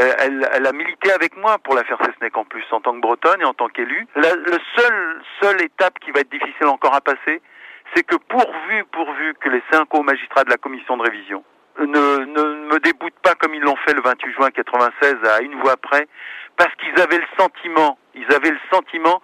Euh, 0.00 0.12
elle, 0.18 0.66
a 0.66 0.72
milité 0.72 1.12
avec 1.12 1.36
moi 1.36 1.58
pour 1.58 1.74
l'affaire 1.74 1.98
Cessnec 2.02 2.36
en 2.36 2.44
plus, 2.44 2.64
en 2.70 2.80
tant 2.80 2.94
que 2.94 3.00
bretonne 3.00 3.42
et 3.42 3.44
en 3.44 3.52
tant 3.52 3.68
qu'élu. 3.68 4.06
La 4.14 4.34
le 4.34 4.58
seul, 4.76 5.22
seule 5.42 5.62
étape 5.62 5.98
qui 5.98 6.10
va 6.10 6.20
être 6.20 6.30
difficile 6.30 6.66
encore 6.68 6.94
à 6.94 7.00
passer, 7.00 7.42
c'est 7.94 8.04
que 8.04 8.16
pourvu, 8.16 8.84
pourvu 8.92 9.34
que 9.40 9.48
les 9.48 9.62
cinq 9.70 9.92
hauts 9.94 10.02
magistrats 10.02 10.44
de 10.44 10.50
la 10.50 10.56
commission 10.56 10.96
de 10.96 11.02
révision 11.02 11.44
ne, 11.78 12.24
ne 12.24 12.72
me 12.72 12.78
déboutent 12.80 13.18
pas 13.22 13.34
comme 13.34 13.54
ils 13.54 13.62
l'ont 13.62 13.76
fait 13.86 13.94
le 13.94 14.02
28 14.02 14.32
juin 14.32 14.50
96 14.50 15.16
à 15.28 15.42
une 15.42 15.60
voix 15.60 15.76
près, 15.76 16.08
parce 16.56 16.74
qu'ils 16.76 16.98
avaient 17.00 17.18
le 17.18 17.26
sentiment, 17.38 17.98
ils 18.14 18.32
avaient 18.32 18.50
le 18.50 18.60
sentiment 18.72 19.20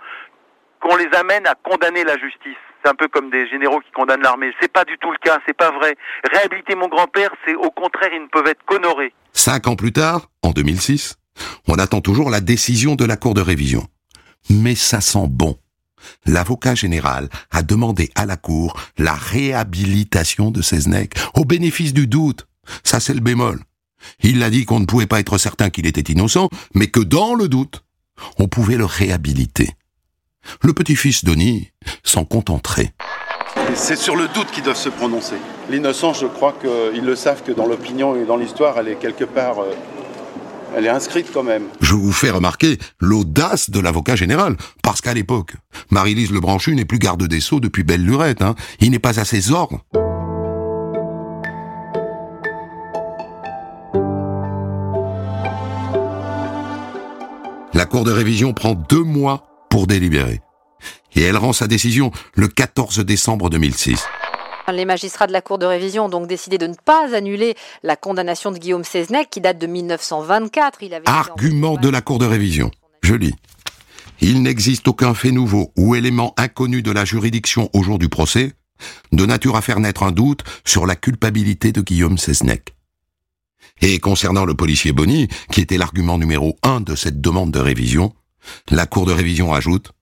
qu'on 0.81 0.97
les 0.97 1.09
amène 1.19 1.47
à 1.47 1.55
condamner 1.55 2.05
la 2.05 2.17
justice. 2.19 2.57
C'est 2.87 2.93
un 2.93 2.95
peu 2.95 3.09
comme 3.09 3.31
des 3.31 3.49
généraux 3.49 3.81
qui 3.81 3.91
condamnent 3.91 4.23
l'armée. 4.23 4.53
C'est 4.61 4.73
pas 4.73 4.85
du 4.85 4.97
tout 4.99 5.11
le 5.11 5.19
cas, 5.19 5.41
c'est 5.45 5.57
pas 5.57 5.73
vrai. 5.73 5.97
Réhabiliter 6.33 6.77
mon 6.77 6.87
grand-père, 6.87 7.31
c'est 7.45 7.57
au 7.57 7.73
contraire, 7.73 8.11
ils 8.15 8.23
ne 8.23 8.29
peuvent 8.29 8.47
être 8.47 8.65
qu'honorés. 8.65 9.13
Cinq 9.33 9.67
ans 9.67 9.75
plus 9.75 9.93
tard, 9.93 10.31
en 10.43 10.51
2006, 10.51 11.17
on 11.67 11.75
attend 11.75 12.01
toujours 12.01 12.31
la 12.31 12.41
décision 12.41 12.95
de 12.95 13.05
la 13.05 13.17
Cour 13.17 13.35
de 13.35 13.41
révision. 13.41 13.89
Mais 14.51 14.77
ça 14.77 15.01
sent 15.01 15.27
bon. 15.29 15.59
L'avocat 16.27 16.77
général 16.77 17.29
a 17.51 17.65
demandé 17.65 18.13
à 18.15 18.25
la 18.25 18.37
Cour 18.37 18.79
la 18.99 19.15
réhabilitation 19.15 20.53
de 20.53 20.63
Seznec 20.63 21.15
au 21.35 21.45
bénéfice 21.45 21.93
du 21.93 22.07
doute. 22.07 22.47
Ça, 22.85 23.01
c'est 23.01 23.15
le 23.15 23.21
bémol. 23.21 23.59
Il 24.21 24.45
a 24.45 24.51
dit 24.51 24.65
qu'on 24.65 24.79
ne 24.79 24.87
pouvait 24.87 25.09
pas 25.09 25.19
être 25.19 25.39
certain 25.39 25.71
qu'il 25.71 25.87
était 25.87 26.13
innocent, 26.13 26.51
mais 26.77 26.87
que 26.87 27.01
dans 27.01 27.35
le 27.35 27.49
doute, 27.49 27.83
on 28.39 28.47
pouvait 28.47 28.77
le 28.77 28.85
réhabiliter. 28.85 29.71
Le 30.63 30.73
petit-fils 30.73 31.25
Denis 31.25 31.71
s'en 32.03 32.25
contenterait. 32.25 32.93
C'est 33.75 33.97
sur 33.97 34.17
le 34.17 34.29
doute 34.29 34.51
qu'ils 34.53 34.63
doivent 34.63 34.77
se 34.77 34.89
prononcer. 34.89 35.37
L'innocence, 35.71 36.21
je 36.21 36.27
crois 36.27 36.55
qu'ils 36.61 37.05
le 37.05 37.17
savent 37.17 37.43
que 37.43 37.53
dans 37.53 37.67
l'opinion 37.67 38.17
et 38.17 38.25
dans 38.25 38.37
l'histoire, 38.37 38.79
elle 38.79 38.89
est 38.89 38.97
quelque 38.97 39.25
part... 39.25 39.61
Euh, 39.61 39.75
elle 40.77 40.85
est 40.85 40.91
inscrite 40.91 41.29
quand 41.33 41.43
même. 41.43 41.65
Je 41.81 41.95
vous 41.95 42.13
fais 42.13 42.31
remarquer 42.31 42.77
l'audace 43.01 43.71
de 43.71 43.81
l'avocat 43.81 44.15
général, 44.15 44.57
parce 44.83 45.01
qu'à 45.01 45.15
l'époque, 45.15 45.55
Marie-Lise 45.91 46.33
Lebranchu 46.33 46.75
n'est 46.75 46.85
plus 46.85 46.99
garde 46.99 47.27
des 47.27 47.41
Sceaux 47.41 47.61
depuis 47.61 47.83
belle 47.83 48.05
lurette, 48.05 48.43
hein. 48.43 48.55
il 48.81 48.91
n'est 48.91 48.99
pas 48.99 49.19
à 49.19 49.25
ses 49.25 49.53
ordres. 49.53 49.81
La 57.73 57.85
cour 57.85 58.05
de 58.05 58.11
révision 58.11 58.53
prend 58.53 58.75
deux 58.75 59.03
mois 59.03 59.56
pour 59.69 59.87
délibérer. 59.87 60.41
Et 61.15 61.23
elle 61.23 61.37
rend 61.37 61.53
sa 61.53 61.67
décision 61.67 62.11
le 62.35 62.49
14 62.49 62.99
décembre 63.01 63.51
2006. 63.51 64.05
Les 64.73 64.85
magistrats 64.85 65.27
de 65.27 65.33
la 65.33 65.43
Cour 65.43 65.59
de 65.59 65.67
révision 65.67 66.07
ont 66.07 66.09
donc 66.09 66.27
décidé 66.27 66.59
de 66.59 66.67
ne 66.67 66.75
pas 66.75 67.15
annuler 67.15 67.55
la 67.83 67.97
condamnation 67.97 68.51
de 68.51 68.59
Guillaume 68.59 68.85
Seznec 68.85 69.31
qui 69.31 69.41
date 69.41 69.59
de 69.59 69.67
1924. 69.67 70.83
Il 70.83 70.93
avait 70.93 71.09
Argument 71.09 71.77
de 71.77 71.89
la 71.89 72.01
Cour 72.01 72.19
de 72.19 72.27
révision. 72.27 72.71
Je 73.03 73.15
lis. 73.15 73.35
Il 74.21 74.43
n'existe 74.43 74.89
aucun 74.89 75.15
fait 75.15 75.31
nouveau 75.31 75.73
ou 75.77 75.95
élément 75.95 76.35
inconnu 76.37 76.83
de 76.83 76.91
la 76.91 77.05
juridiction 77.05 77.71
au 77.75 77.83
jour 77.83 77.99
du 77.99 78.09
procès, 78.09 78.53
de 79.13 79.25
nature 79.25 79.57
à 79.57 79.63
faire 79.63 79.79
naître 79.79 80.03
un 80.03 80.11
doute 80.11 80.43
sur 80.65 80.87
la 80.87 80.97
culpabilité 80.97 81.71
de 81.71 81.81
Guillaume 81.81 82.19
Seznec. 82.19 82.75
Et 83.83 83.99
concernant 84.01 84.45
le 84.45 84.55
policier 84.55 84.93
Bonny, 84.93 85.29
qui 85.53 85.61
était 85.61 85.79
l'argument 85.79 86.19
numéro 86.19 86.57
un 86.63 86.81
de 86.81 86.95
cette 86.95 87.21
demande 87.21 87.53
de 87.53 87.59
révision, 87.59 88.13
la 88.71 88.87
Cour 88.87 89.07
de 89.07 89.13
révision 89.13 89.53
ajoute 89.53 89.93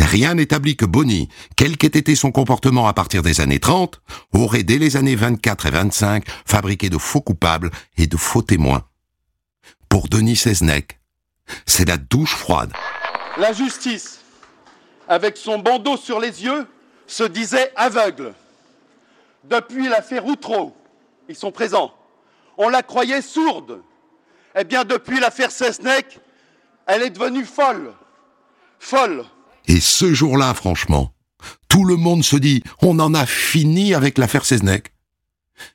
Rien 0.00 0.34
n'établit 0.34 0.76
que 0.76 0.84
Bonny, 0.84 1.28
quel 1.56 1.76
qu'ait 1.76 1.86
été 1.86 2.14
son 2.14 2.30
comportement 2.30 2.86
à 2.86 2.92
partir 2.92 3.22
des 3.22 3.40
années 3.40 3.58
30, 3.58 4.00
aurait 4.32 4.62
dès 4.62 4.78
les 4.78 4.96
années 4.96 5.16
24 5.16 5.66
et 5.66 5.70
25 5.70 6.24
fabriqué 6.46 6.88
de 6.88 6.98
faux 6.98 7.20
coupables 7.20 7.70
et 7.96 8.06
de 8.06 8.16
faux 8.16 8.42
témoins. 8.42 8.84
Pour 9.88 10.08
Denis 10.08 10.36
Seznec, 10.36 11.00
c'est 11.66 11.88
la 11.88 11.96
douche 11.96 12.34
froide. 12.34 12.72
La 13.38 13.52
justice, 13.52 14.20
avec 15.08 15.36
son 15.36 15.58
bandeau 15.58 15.96
sur 15.96 16.20
les 16.20 16.44
yeux, 16.44 16.66
se 17.06 17.24
disait 17.24 17.72
aveugle. 17.74 18.34
Depuis 19.44 19.88
l'affaire 19.88 20.26
Outreau, 20.26 20.76
ils 21.28 21.36
sont 21.36 21.52
présents, 21.52 21.92
on 22.56 22.68
la 22.68 22.82
croyait 22.82 23.22
sourde. 23.22 23.82
Eh 24.58 24.64
bien, 24.64 24.84
depuis 24.84 25.20
l'affaire 25.20 25.50
Seznec, 25.50 26.20
elle 26.88 27.02
est 27.02 27.10
devenue 27.10 27.44
folle. 27.44 27.92
Folle. 28.80 29.24
Et 29.68 29.78
ce 29.78 30.12
jour-là, 30.12 30.54
franchement, 30.54 31.12
tout 31.68 31.84
le 31.84 31.96
monde 31.96 32.24
se 32.24 32.36
dit, 32.36 32.62
on 32.80 32.98
en 32.98 33.14
a 33.14 33.26
fini 33.26 33.94
avec 33.94 34.18
l'affaire 34.18 34.46
Seznec. 34.46 34.92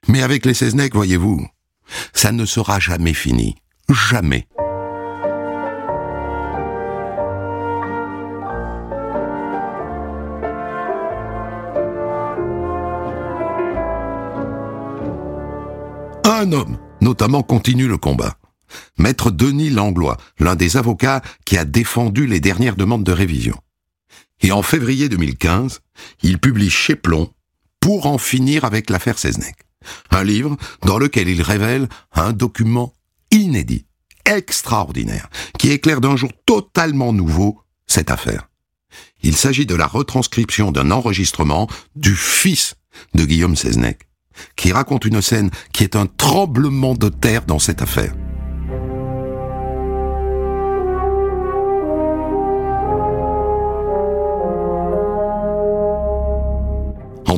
Mais 0.08 0.24
avec 0.24 0.46
les 0.46 0.56
Seznec, 0.56 0.94
voyez-vous, 0.96 1.46
ça 2.14 2.32
ne 2.32 2.46
sera 2.46 2.80
jamais 2.80 3.14
fini. 3.14 3.56
Jamais. 3.90 4.48
Un 16.26 16.52
homme, 16.52 16.78
notamment, 17.02 17.44
continue 17.44 17.88
le 17.88 17.98
combat. 17.98 18.36
Maître 18.98 19.32
Denis 19.32 19.70
Langlois, 19.70 20.18
l'un 20.40 20.56
des 20.56 20.78
avocats 20.78 21.22
qui 21.46 21.58
a 21.58 21.66
défendu 21.66 22.28
les 22.28 22.40
dernières 22.40 22.76
demandes 22.76 23.04
de 23.04 23.12
révision. 23.12 23.60
Et 24.42 24.52
en 24.52 24.62
février 24.62 25.10
2015, 25.10 25.82
il 26.22 26.40
publie 26.40 26.70
chez 26.70 26.96
Plomb 26.96 27.32
pour 27.80 28.06
en 28.06 28.18
finir 28.18 28.66
avec 28.66 28.90
l'affaire 28.90 29.18
Seznec. 29.18 29.56
Un 30.12 30.24
livre 30.24 30.58
dans 30.86 30.98
lequel 30.98 31.28
il 31.28 31.42
révèle 31.42 31.88
un 32.14 32.34
document 32.34 32.94
inédit, 33.32 33.86
extraordinaire, 34.26 35.30
qui 35.60 35.72
éclaire 35.72 36.02
d'un 36.02 36.16
jour 36.16 36.32
totalement 36.46 37.14
nouveau 37.14 37.62
cette 37.88 38.12
affaire. 38.12 38.50
Il 39.22 39.36
s'agit 39.36 39.66
de 39.66 39.76
la 39.76 39.88
retranscription 39.88 40.72
d'un 40.72 40.92
enregistrement 40.92 41.68
du 41.96 42.16
fils 42.16 42.76
de 43.16 43.26
Guillaume 43.26 43.56
Seznec, 43.56 44.08
qui 44.56 44.72
raconte 44.72 45.06
une 45.06 45.22
scène 45.22 45.52
qui 45.72 45.84
est 45.84 45.96
un 45.96 46.06
tremblement 46.06 46.94
de 46.94 47.10
terre 47.10 47.46
dans 47.46 47.60
cette 47.60 47.82
affaire. 47.82 48.14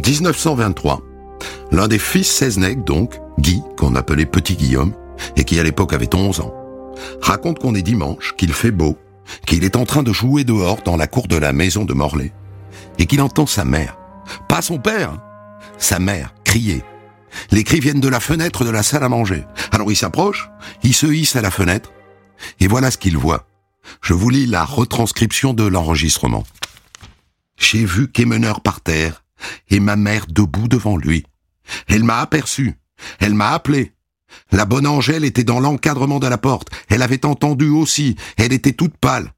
1923, 0.06 1.02
l'un 1.72 1.88
des 1.88 1.98
fils 1.98 2.32
Seznec, 2.32 2.84
donc, 2.84 3.20
Guy, 3.40 3.64
qu'on 3.76 3.96
appelait 3.96 4.28
Petit 4.28 4.56
Guillaume, 4.56 4.94
et 5.36 5.44
qui 5.44 5.60
à 5.60 5.64
l'époque 5.64 5.94
avait 5.94 6.14
11 6.14 6.42
ans, 6.42 6.54
raconte 7.22 7.58
qu'on 7.58 7.74
est 7.74 7.82
dimanche, 7.82 8.36
qu'il 8.38 8.54
fait 8.54 8.70
beau, 8.70 9.00
qu'il 9.48 9.64
est 9.64 9.76
en 9.76 9.86
train 9.86 10.04
de 10.04 10.14
jouer 10.14 10.44
dehors 10.44 10.84
dans 10.86 10.96
la 10.96 11.08
cour 11.08 11.28
de 11.28 11.38
la 11.38 11.54
maison 11.54 11.86
de 11.86 11.94
Morlaix, 11.96 12.34
et 13.00 13.08
qu'il 13.08 13.20
entend 13.20 13.48
sa 13.48 13.66
mère, 13.66 13.98
pas 14.48 14.62
son 14.62 14.78
père, 14.78 15.18
sa 15.80 15.98
mère, 15.98 16.36
crier. 16.44 16.84
Les 17.50 17.64
cris 17.64 17.80
viennent 17.80 18.00
de 18.00 18.08
la 18.08 18.20
fenêtre 18.20 18.64
de 18.64 18.70
la 18.70 18.84
salle 18.84 19.04
à 19.04 19.10
manger. 19.10 19.44
Alors 19.72 19.92
il 19.92 19.98
s'approche, 19.98 20.50
il 20.84 20.94
se 20.94 21.08
hisse 21.08 21.36
à 21.36 21.42
la 21.42 21.52
fenêtre, 21.52 21.92
et 22.60 22.68
voilà 22.68 22.92
ce 22.92 23.00
qu'il 23.00 23.18
voit. 23.18 23.48
Je 24.02 24.14
vous 24.14 24.30
lis 24.30 24.46
la 24.46 24.66
retranscription 24.66 25.54
de 25.54 25.66
l'enregistrement. 25.66 26.44
J'ai 27.58 27.86
vu 27.86 28.08
Quémeneur 28.12 28.62
par 28.62 28.82
terre, 28.82 29.25
et 29.70 29.80
ma 29.80 29.96
mère 29.96 30.26
debout 30.28 30.68
devant 30.68 30.98
lui. 30.98 31.26
Elle 31.88 32.04
m'a 32.04 32.20
aperçu. 32.20 32.76
Elle 33.20 33.34
m'a 33.34 33.52
appelé. 33.52 33.94
La 34.52 34.66
bonne 34.66 34.88
Angèle 34.88 35.24
était 35.24 35.44
dans 35.44 35.60
l'encadrement 35.60 36.20
de 36.20 36.28
la 36.28 36.38
porte. 36.38 36.70
Elle 36.90 37.02
avait 37.02 37.26
entendu 37.26 37.70
aussi. 37.70 38.16
Elle 38.38 38.54
était 38.54 38.74
toute 38.74 38.98
pâle. 38.98 39.32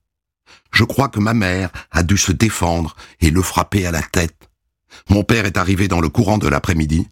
Je 0.71 0.83
crois 0.83 1.09
que 1.09 1.19
ma 1.19 1.33
mère 1.33 1.71
a 1.91 2.03
dû 2.03 2.17
se 2.17 2.31
défendre 2.31 2.95
et 3.21 3.31
le 3.31 3.41
frapper 3.41 3.85
à 3.85 3.91
la 3.91 4.01
tête. 4.01 4.49
Mon 5.09 5.23
père 5.23 5.45
est 5.45 5.57
arrivé 5.57 5.87
dans 5.87 6.01
le 6.01 6.09
courant 6.09 6.37
de 6.37 6.47
l'après-midi. 6.47 7.07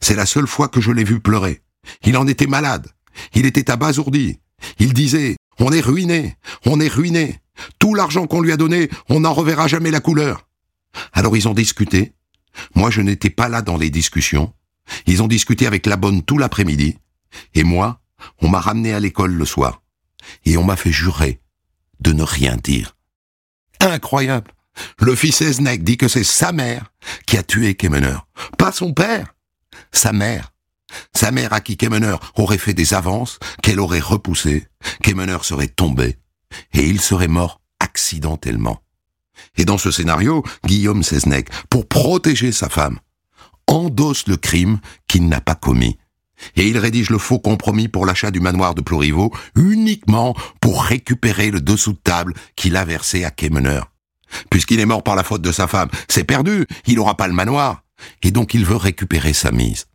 C'est 0.00 0.14
la 0.14 0.26
seule 0.26 0.46
fois 0.46 0.68
que 0.68 0.80
je 0.80 0.92
l'ai 0.92 1.04
vu 1.04 1.20
pleurer. 1.20 1.62
Il 2.04 2.16
en 2.16 2.26
était 2.26 2.46
malade. 2.46 2.88
Il 3.34 3.46
était 3.46 3.70
abasourdi. 3.70 4.38
Il 4.78 4.92
disait, 4.92 5.36
on 5.58 5.72
est 5.72 5.80
ruiné, 5.80 6.36
on 6.66 6.80
est 6.80 6.88
ruiné. 6.88 7.40
Tout 7.78 7.94
l'argent 7.94 8.26
qu'on 8.26 8.40
lui 8.40 8.52
a 8.52 8.56
donné, 8.56 8.88
on 9.08 9.20
n'en 9.20 9.32
reverra 9.32 9.68
jamais 9.68 9.90
la 9.90 10.00
couleur. 10.00 10.46
Alors 11.12 11.36
ils 11.36 11.48
ont 11.48 11.54
discuté, 11.54 12.14
moi, 12.74 12.90
je 12.90 13.00
n'étais 13.00 13.30
pas 13.30 13.48
là 13.48 13.62
dans 13.62 13.76
les 13.76 13.90
discussions. 13.90 14.52
Ils 15.06 15.22
ont 15.22 15.28
discuté 15.28 15.66
avec 15.66 15.86
la 15.86 15.96
bonne 15.96 16.22
tout 16.22 16.38
l'après-midi. 16.38 16.96
Et 17.54 17.64
moi, 17.64 18.00
on 18.40 18.48
m'a 18.48 18.60
ramené 18.60 18.92
à 18.92 19.00
l'école 19.00 19.32
le 19.32 19.44
soir. 19.44 19.82
Et 20.44 20.56
on 20.56 20.64
m'a 20.64 20.76
fait 20.76 20.92
jurer 20.92 21.40
de 22.00 22.12
ne 22.12 22.22
rien 22.22 22.56
dire. 22.56 22.96
Incroyable. 23.80 24.52
Le 24.98 25.14
fils 25.14 25.40
Esnek 25.40 25.82
dit 25.82 25.96
que 25.96 26.08
c'est 26.08 26.24
sa 26.24 26.52
mère 26.52 26.92
qui 27.26 27.36
a 27.36 27.42
tué 27.42 27.74
Kemener. 27.74 28.18
Pas 28.58 28.72
son 28.72 28.92
père. 28.92 29.34
Sa 29.92 30.12
mère. 30.12 30.52
Sa 31.14 31.30
mère 31.30 31.52
à 31.52 31.60
qui 31.60 31.76
Kemener 31.76 32.16
aurait 32.34 32.58
fait 32.58 32.74
des 32.74 32.94
avances, 32.94 33.38
qu'elle 33.62 33.80
aurait 33.80 34.00
repoussées, 34.00 34.66
Kemener 35.02 35.38
serait 35.42 35.68
tombé, 35.68 36.18
et 36.72 36.84
il 36.84 37.00
serait 37.00 37.28
mort 37.28 37.60
accidentellement. 37.78 38.82
Et 39.56 39.64
dans 39.64 39.78
ce 39.78 39.90
scénario, 39.90 40.42
Guillaume 40.64 41.02
Seznec, 41.02 41.48
pour 41.68 41.86
protéger 41.86 42.52
sa 42.52 42.68
femme, 42.68 42.98
endosse 43.66 44.26
le 44.26 44.36
crime 44.36 44.80
qu'il 45.08 45.28
n'a 45.28 45.40
pas 45.40 45.54
commis. 45.54 45.98
Et 46.56 46.68
il 46.68 46.78
rédige 46.78 47.10
le 47.10 47.18
faux 47.18 47.38
compromis 47.38 47.88
pour 47.88 48.06
l'achat 48.06 48.30
du 48.30 48.40
manoir 48.40 48.74
de 48.74 48.80
Ploriveau 48.80 49.32
uniquement 49.56 50.34
pour 50.60 50.82
récupérer 50.82 51.50
le 51.50 51.60
dessous 51.60 51.92
de 51.92 51.98
table 51.98 52.34
qu'il 52.56 52.76
a 52.76 52.84
versé 52.84 53.24
à 53.24 53.30
Kemener. 53.30 53.80
Puisqu'il 54.50 54.80
est 54.80 54.86
mort 54.86 55.02
par 55.02 55.16
la 55.16 55.24
faute 55.24 55.42
de 55.42 55.52
sa 55.52 55.66
femme, 55.66 55.90
c'est 56.08 56.24
perdu, 56.24 56.66
il 56.86 56.96
n'aura 56.96 57.16
pas 57.16 57.28
le 57.28 57.34
manoir. 57.34 57.82
Et 58.22 58.30
donc 58.30 58.54
il 58.54 58.64
veut 58.64 58.76
récupérer 58.76 59.32
sa 59.32 59.50
mise. 59.50 59.86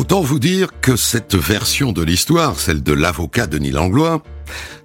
Autant 0.00 0.22
vous 0.22 0.38
dire 0.38 0.70
que 0.80 0.96
cette 0.96 1.34
version 1.34 1.92
de 1.92 2.00
l'histoire, 2.00 2.58
celle 2.58 2.82
de 2.82 2.94
l'avocat 2.94 3.46
Denis 3.46 3.70
Langlois, 3.70 4.22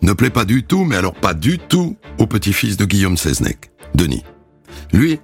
ne 0.02 0.12
plaît 0.12 0.30
pas 0.30 0.44
du 0.44 0.64
tout, 0.64 0.84
mais 0.84 0.98
alors 0.98 1.14
pas 1.14 1.34
du 1.34 1.58
tout, 1.58 1.96
au 2.18 2.28
petit-fils 2.28 2.76
de 2.76 2.84
Guillaume 2.84 3.16
Seznec, 3.16 3.72
Denis. 3.94 4.26
Lui, 4.92 5.22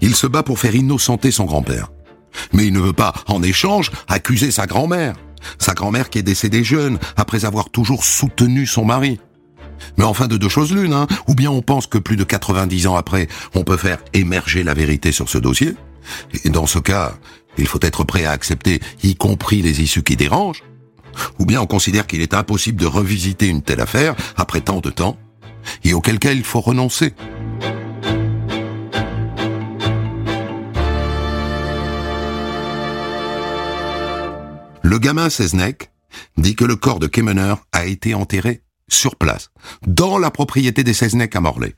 il 0.00 0.16
se 0.16 0.26
bat 0.26 0.42
pour 0.42 0.58
faire 0.58 0.74
innocenter 0.74 1.30
son 1.30 1.44
grand-père. 1.44 1.92
Mais 2.54 2.66
il 2.66 2.72
ne 2.72 2.80
veut 2.80 2.94
pas, 2.94 3.12
en 3.26 3.42
échange, 3.42 3.90
accuser 4.08 4.50
sa 4.50 4.66
grand-mère. 4.66 5.14
Sa 5.58 5.74
grand-mère 5.74 6.08
qui 6.08 6.20
est 6.20 6.22
décédée 6.22 6.64
jeune, 6.64 6.98
après 7.18 7.44
avoir 7.44 7.68
toujours 7.68 8.06
soutenu 8.06 8.64
son 8.64 8.86
mari. 8.86 9.20
Mais 9.98 10.04
enfin 10.04 10.26
de 10.26 10.38
deux 10.38 10.48
choses 10.48 10.72
l'une, 10.72 10.94
hein. 10.94 11.06
Ou 11.28 11.34
bien 11.34 11.50
on 11.50 11.60
pense 11.60 11.86
que 11.86 11.98
plus 11.98 12.16
de 12.16 12.24
90 12.24 12.86
ans 12.86 12.96
après, 12.96 13.28
on 13.54 13.62
peut 13.62 13.76
faire 13.76 13.98
émerger 14.14 14.62
la 14.62 14.72
vérité 14.72 15.12
sur 15.12 15.28
ce 15.28 15.36
dossier. 15.36 15.74
Et 16.44 16.50
dans 16.50 16.66
ce 16.66 16.78
cas, 16.78 17.14
il 17.58 17.66
faut 17.66 17.80
être 17.82 18.04
prêt 18.04 18.24
à 18.24 18.32
accepter, 18.32 18.80
y 19.02 19.14
compris 19.14 19.62
les 19.62 19.80
issues 19.80 20.02
qui 20.02 20.16
dérangent. 20.16 20.62
Ou 21.38 21.46
bien 21.46 21.60
on 21.60 21.66
considère 21.66 22.06
qu'il 22.06 22.20
est 22.20 22.34
impossible 22.34 22.80
de 22.80 22.86
revisiter 22.86 23.46
une 23.46 23.62
telle 23.62 23.80
affaire 23.80 24.14
après 24.36 24.60
tant 24.60 24.80
de 24.80 24.90
temps, 24.90 25.16
et 25.84 25.94
auquel 25.94 26.18
cas 26.18 26.32
il 26.32 26.44
faut 26.44 26.60
renoncer. 26.60 27.14
Le 34.82 34.98
gamin 34.98 35.30
Seznec 35.30 35.90
dit 36.36 36.54
que 36.54 36.64
le 36.64 36.76
corps 36.76 36.98
de 36.98 37.06
Kemener 37.06 37.54
a 37.72 37.86
été 37.86 38.14
enterré 38.14 38.62
sur 38.88 39.16
place, 39.16 39.50
dans 39.86 40.18
la 40.18 40.30
propriété 40.30 40.84
des 40.84 40.92
Seznec 40.92 41.34
à 41.34 41.40
Morlaix. 41.40 41.74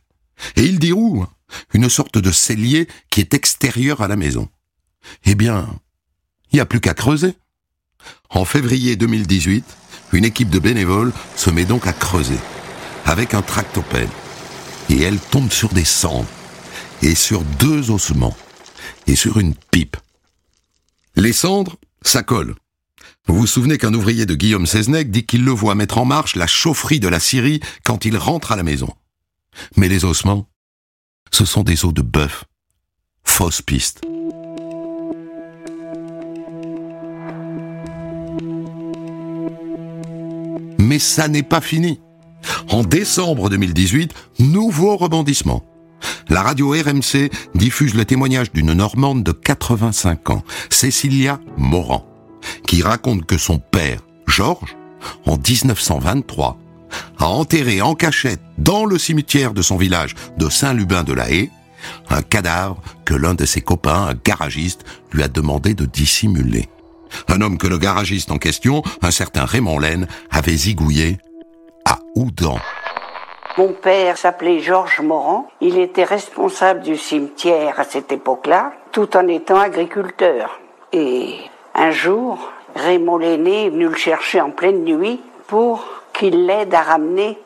Et 0.57 0.64
il 0.64 0.78
dit 0.78 0.93
où 0.93 1.26
Une 1.72 1.89
sorte 1.89 2.18
de 2.18 2.30
cellier 2.30 2.89
qui 3.11 3.20
est 3.20 3.34
extérieur 3.34 4.01
à 4.01 4.09
la 4.09 4.16
maison. 4.16 4.49
Eh 5.24 5.34
bien, 5.34 5.68
il 6.53 6.57
n'y 6.57 6.61
a 6.61 6.66
plus 6.66 6.80
qu'à 6.80 6.95
creuser. 6.95 7.34
En 8.30 8.45
février 8.45 8.97
2018, 8.97 9.64
une 10.12 10.24
équipe 10.24 10.51
de 10.51 10.59
bénévoles 10.59 11.12
se 11.37 11.51
met 11.51 11.64
donc 11.64 11.87
à 11.87 11.93
creuser 11.93 12.39
avec 13.07 13.34
un 13.34 13.43
tractopelle. 13.43 14.09
Et 14.91 15.01
elle 15.01 15.18
tombe 15.18 15.51
sur 15.51 15.70
des 15.70 15.84
cendres, 15.84 16.28
et 17.03 17.14
sur 17.14 17.43
deux 17.59 17.91
ossements, 17.91 18.37
et 19.07 19.16
sur 19.16 19.39
une 19.39 19.55
pipe. 19.55 19.97
Les 21.16 21.32
cendres, 21.32 21.76
ça 22.03 22.22
colle. 22.22 22.55
Vous 23.26 23.37
vous 23.37 23.47
souvenez 23.47 23.78
qu'un 23.78 23.95
ouvrier 23.95 24.26
de 24.26 24.34
Guillaume 24.34 24.66
Seznec 24.66 25.11
dit 25.11 25.24
qu'il 25.24 25.45
le 25.45 25.51
voit 25.51 25.74
mettre 25.74 25.99
en 25.99 26.05
marche 26.05 26.37
la 26.37 26.47
chaufferie 26.47 27.01
de 27.01 27.09
la 27.09 27.18
Syrie 27.18 27.61
quand 27.84 28.05
il 28.05 28.16
rentre 28.16 28.53
à 28.53 28.57
la 28.57 28.62
maison. 28.62 28.95
Mais 29.77 29.89
les 29.89 30.05
ossements, 30.05 30.49
ce 31.31 31.45
sont 31.45 31.63
des 31.63 31.85
os 31.85 31.93
de 31.93 32.03
bœuf. 32.03 32.45
Fausse 33.25 33.63
piste. 33.63 34.03
Mais 40.79 40.99
ça 40.99 41.29
n'est 41.29 41.43
pas 41.43 41.61
fini. 41.61 42.01
En 42.71 42.83
décembre 42.83 43.51
2018, 43.51 44.15
nouveau 44.39 44.97
rebondissement. 44.97 45.65
La 46.29 46.43
radio 46.43 46.71
RMC 46.71 47.31
diffuse 47.55 47.95
le 47.95 48.05
témoignage 48.05 48.53
d'une 48.53 48.73
Normande 48.73 49.23
de 49.23 49.33
85 49.33 50.31
ans, 50.31 50.45
Cécilia 50.71 51.41
Morand, 51.57 52.07
qui 52.67 52.83
raconte 52.83 53.27
que 53.27 53.39
son 53.39 53.59
père, 53.59 54.01
Georges, 54.27 54.77
en 55.25 55.37
1923, 55.37 56.59
a 57.19 57.27
enterré 57.27 57.83
en 57.83 57.95
cachette 57.95 58.41
dans 58.59 58.85
le 58.85 58.99
cimetière 58.99 59.53
de 59.53 59.62
son 59.62 59.77
village 59.77 60.14
de 60.37 60.49
Saint-Lubin 60.49 61.05
de 61.05 61.12
la 61.12 61.31
Haye 61.31 61.51
un 62.11 62.23
cadavre 62.23 62.81
que 63.05 63.14
l'un 63.14 63.35
de 63.35 63.45
ses 63.45 63.61
copains, 63.61 64.09
un 64.09 64.14
garagiste, 64.14 64.85
lui 65.12 65.23
a 65.23 65.29
demandé 65.29 65.75
de 65.75 65.85
dissimuler. 65.85 66.69
Un 67.29 67.41
homme 67.41 67.59
que 67.59 67.67
le 67.67 67.79
garagiste 67.79 68.31
en 68.31 68.39
question, 68.39 68.83
un 69.03 69.11
certain 69.11 69.45
Raymond 69.45 69.79
Laine, 69.79 70.07
avait 70.31 70.57
zigouillé 70.57 71.19
à 71.85 71.99
Oudan. 72.14 72.59
Mon 73.59 73.73
père 73.73 74.19
s'appelait 74.19 74.61
Georges 74.61 75.01
Morand. 75.01 75.49
Il 75.61 75.79
était 75.79 76.05
responsable 76.05 76.83
du 76.83 76.97
cimetière 76.97 77.81
à 77.81 77.85
cette 77.85 78.12
époque-là, 78.12 78.73
tout 78.93 79.17
en 79.17 79.27
étant 79.29 79.59
agriculteur. 79.59 80.61
Et 80.93 81.37
un 81.75 81.91
jour, 81.91 82.53
Raymond 82.75 83.17
l'aîné 83.17 83.67
est 83.67 83.71
venu 83.71 83.89
le 83.89 83.95
chercher 83.95 84.41
en 84.41 84.51
pleine 84.51 84.85
nuit 84.85 85.21
pour 85.47 85.95
qu'il 86.17 86.47
l'aide 86.47 86.75
à 86.75 86.83
ramener 86.83 87.39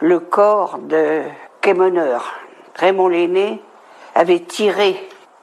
le 0.00 0.20
corps 0.20 0.78
de 0.78 1.22
Quémeneur. 1.60 2.34
Raymond 2.74 3.08
l'aîné 3.08 3.60
avait 4.14 4.40
tiré 4.40 4.96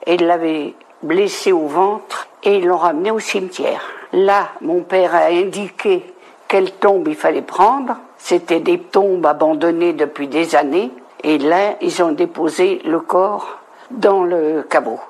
et 0.06 0.16
l'avait 0.16 0.74
blessé 1.02 1.52
au 1.52 1.66
ventre 1.66 2.28
et 2.42 2.56
ils 2.56 2.66
l'ont 2.66 2.78
ramené 2.78 3.10
au 3.10 3.18
cimetière. 3.18 3.82
Là, 4.12 4.50
mon 4.60 4.82
père 4.82 5.14
a 5.14 5.26
indiqué 5.26 6.04
quelle 6.48 6.72
tombe 6.72 7.08
il 7.08 7.16
fallait 7.16 7.42
prendre. 7.42 7.96
C'était 8.18 8.60
des 8.60 8.78
tombes 8.78 9.26
abandonnées 9.26 9.92
depuis 9.92 10.28
des 10.28 10.54
années. 10.54 10.90
Et 11.22 11.38
là, 11.38 11.76
ils 11.80 12.02
ont 12.02 12.12
déposé 12.12 12.80
le 12.84 13.00
corps 13.00 13.58
dans 13.90 14.22
le 14.22 14.62
caveau. 14.62 15.00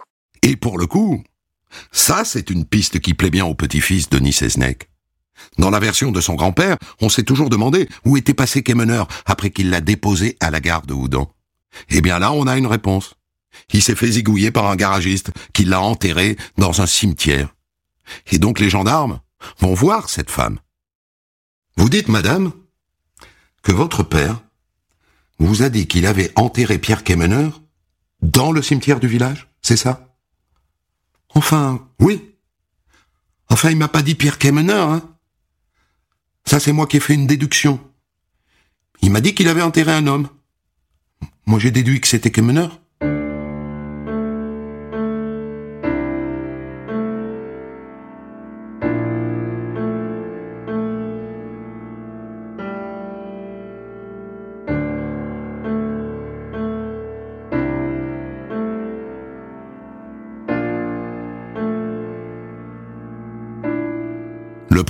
Et 0.43 0.57
pour 0.57 0.79
le 0.79 0.87
coup, 0.87 1.23
ça, 1.93 2.25
c'est 2.25 2.51
une 2.51 2.65
piste 2.65 3.01
qui 3.01 3.15
plaît 3.15 3.31
bien 3.31 3.45
au 3.45 3.55
petit-fils 3.55 4.09
de 4.09 4.19
Seznec. 4.31 4.89
Dans 5.59 5.71
la 5.71 5.81
version 5.81 6.11
de 6.13 6.21
son 6.21 6.35
grand-père, 6.35 6.77
on 7.01 7.09
s'est 7.09 7.23
toujours 7.23 7.51
demandé 7.51 7.89
où 8.05 8.17
était 8.17 8.35
passé 8.35 8.63
Kemener 8.63 9.05
après 9.25 9.51
qu'il 9.51 9.71
l'a 9.71 9.81
déposé 9.81 10.37
à 10.41 10.51
la 10.51 10.61
gare 10.61 10.87
de 10.87 10.95
Houdan. 10.95 11.31
Eh 11.91 12.01
bien 12.01 12.19
là, 12.19 12.33
on 12.33 12.47
a 12.47 12.57
une 12.57 12.67
réponse. 12.67 13.15
Il 13.73 13.83
s'est 13.83 13.95
fait 13.95 14.13
zigouiller 14.13 14.51
par 14.51 14.67
un 14.67 14.77
garagiste 14.77 15.31
qui 15.53 15.65
l'a 15.65 15.81
enterré 15.81 16.37
dans 16.59 16.81
un 16.81 16.87
cimetière. 16.87 17.55
Et 18.31 18.39
donc 18.39 18.61
les 18.61 18.71
gendarmes 18.71 19.21
vont 19.59 19.75
voir 19.75 20.09
cette 20.09 20.31
femme. 20.31 20.59
Vous 21.77 21.89
dites, 21.89 22.09
madame, 22.09 22.53
que 23.63 23.73
votre 23.73 24.03
père 24.03 24.43
vous 25.39 25.63
a 25.63 25.69
dit 25.69 25.87
qu'il 25.87 26.07
avait 26.07 26.33
enterré 26.37 26.79
Pierre 26.79 27.05
Kemener 27.05 27.51
dans 28.23 28.53
le 28.53 28.63
cimetière 28.63 29.01
du 29.01 29.09
village, 29.09 29.49
c'est 29.61 29.77
ça? 29.77 30.17
Enfin, 31.35 31.87
oui. 32.01 32.35
Enfin, 33.51 33.71
il 33.71 33.77
m'a 33.77 33.89
pas 33.89 34.03
dit 34.03 34.15
Pierre 34.15 34.39
Kemener, 34.39 34.73
hein 34.73 35.16
Ça, 36.47 36.61
c'est 36.61 36.73
moi 36.73 36.87
qui 36.87 36.97
ai 36.97 37.01
fait 37.01 37.15
une 37.15 37.27
déduction. 37.27 37.81
Il 39.03 39.11
m'a 39.11 39.21
dit 39.21 39.35
qu'il 39.35 39.49
avait 39.49 39.63
enterré 39.63 39.93
un 39.93 40.07
homme. 40.07 40.29
Moi, 41.47 41.59
j'ai 41.59 41.71
déduit 41.71 42.01
que 42.01 42.09
c'était 42.09 42.31
Kemener. 42.31 42.69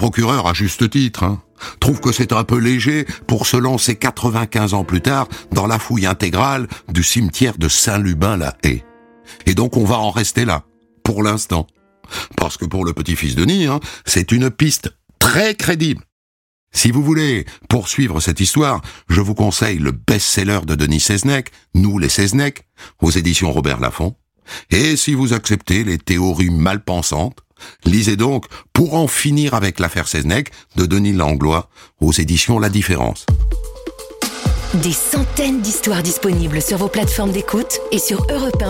Procureur, 0.07 0.47
à 0.47 0.55
juste 0.55 0.89
titre, 0.89 1.25
hein, 1.25 1.43
trouve 1.81 1.99
que 1.99 2.13
c'est 2.13 2.33
un 2.33 2.45
peu 2.45 2.59
léger 2.59 3.05
pour 3.27 3.45
se 3.45 3.57
lancer 3.57 3.97
95 3.97 4.73
ans 4.73 4.85
plus 4.85 5.01
tard 5.01 5.27
dans 5.51 5.67
la 5.67 5.81
fouille 5.81 6.07
intégrale 6.07 6.69
du 6.89 7.03
cimetière 7.03 7.59
de 7.59 7.69
Saint-Lubin-la-Haye. 7.69 8.85
Et 9.47 9.55
donc 9.55 9.77
on 9.77 9.85
va 9.85 9.99
en 9.99 10.13
rester 10.13 10.45
là, 10.45 10.63
pour 11.03 11.25
l'instant. 11.25 11.67
Parce 12.37 12.57
que 12.57 12.67
pour 12.67 12.85
le 12.85 12.93
petit-fils 12.93 13.35
de 13.35 13.41
Denis, 13.41 13.67
hein, 13.67 13.81
c'est 14.05 14.31
une 14.31 14.49
piste 14.49 14.97
très 15.19 15.57
crédible. 15.57 16.05
Si 16.73 16.93
vous 16.93 17.03
voulez 17.03 17.45
poursuivre 17.69 18.21
cette 18.21 18.39
histoire, 18.39 18.83
je 19.09 19.21
vous 19.21 19.35
conseille 19.35 19.81
le 19.81 19.91
best-seller 19.91 20.61
de 20.69 20.77
Denis 20.77 21.01
Seznec, 21.01 21.51
Nous 21.75 21.99
les 21.99 22.11
Seznec, 22.11 22.63
aux 23.03 23.11
éditions 23.11 23.51
Robert 23.51 23.81
Laffont. 23.81 24.15
Et 24.71 24.95
si 24.95 25.15
vous 25.15 25.33
acceptez 25.33 25.83
les 25.83 25.99
théories 25.99 26.51
mal 26.51 26.85
pensantes, 26.85 27.41
Lisez 27.85 28.17
donc 28.17 28.47
Pour 28.73 28.95
en 28.95 29.07
finir 29.09 29.55
avec 29.55 29.81
l'affaire 29.81 30.09
Seznec 30.09 30.51
de 30.77 30.87
Denis 30.87 31.13
Langlois 31.13 31.69
aux 32.01 32.13
éditions 32.13 32.59
La 32.59 32.69
Différence. 32.69 33.27
Des 34.75 34.93
centaines 34.93 35.61
d'histoires 35.61 36.03
disponibles 36.03 36.61
sur 36.61 36.79
vos 36.79 36.89
plateformes 36.89 37.33
d'écoute 37.33 37.81
et 37.93 37.99
sur 37.99 38.27
europe 38.31 38.63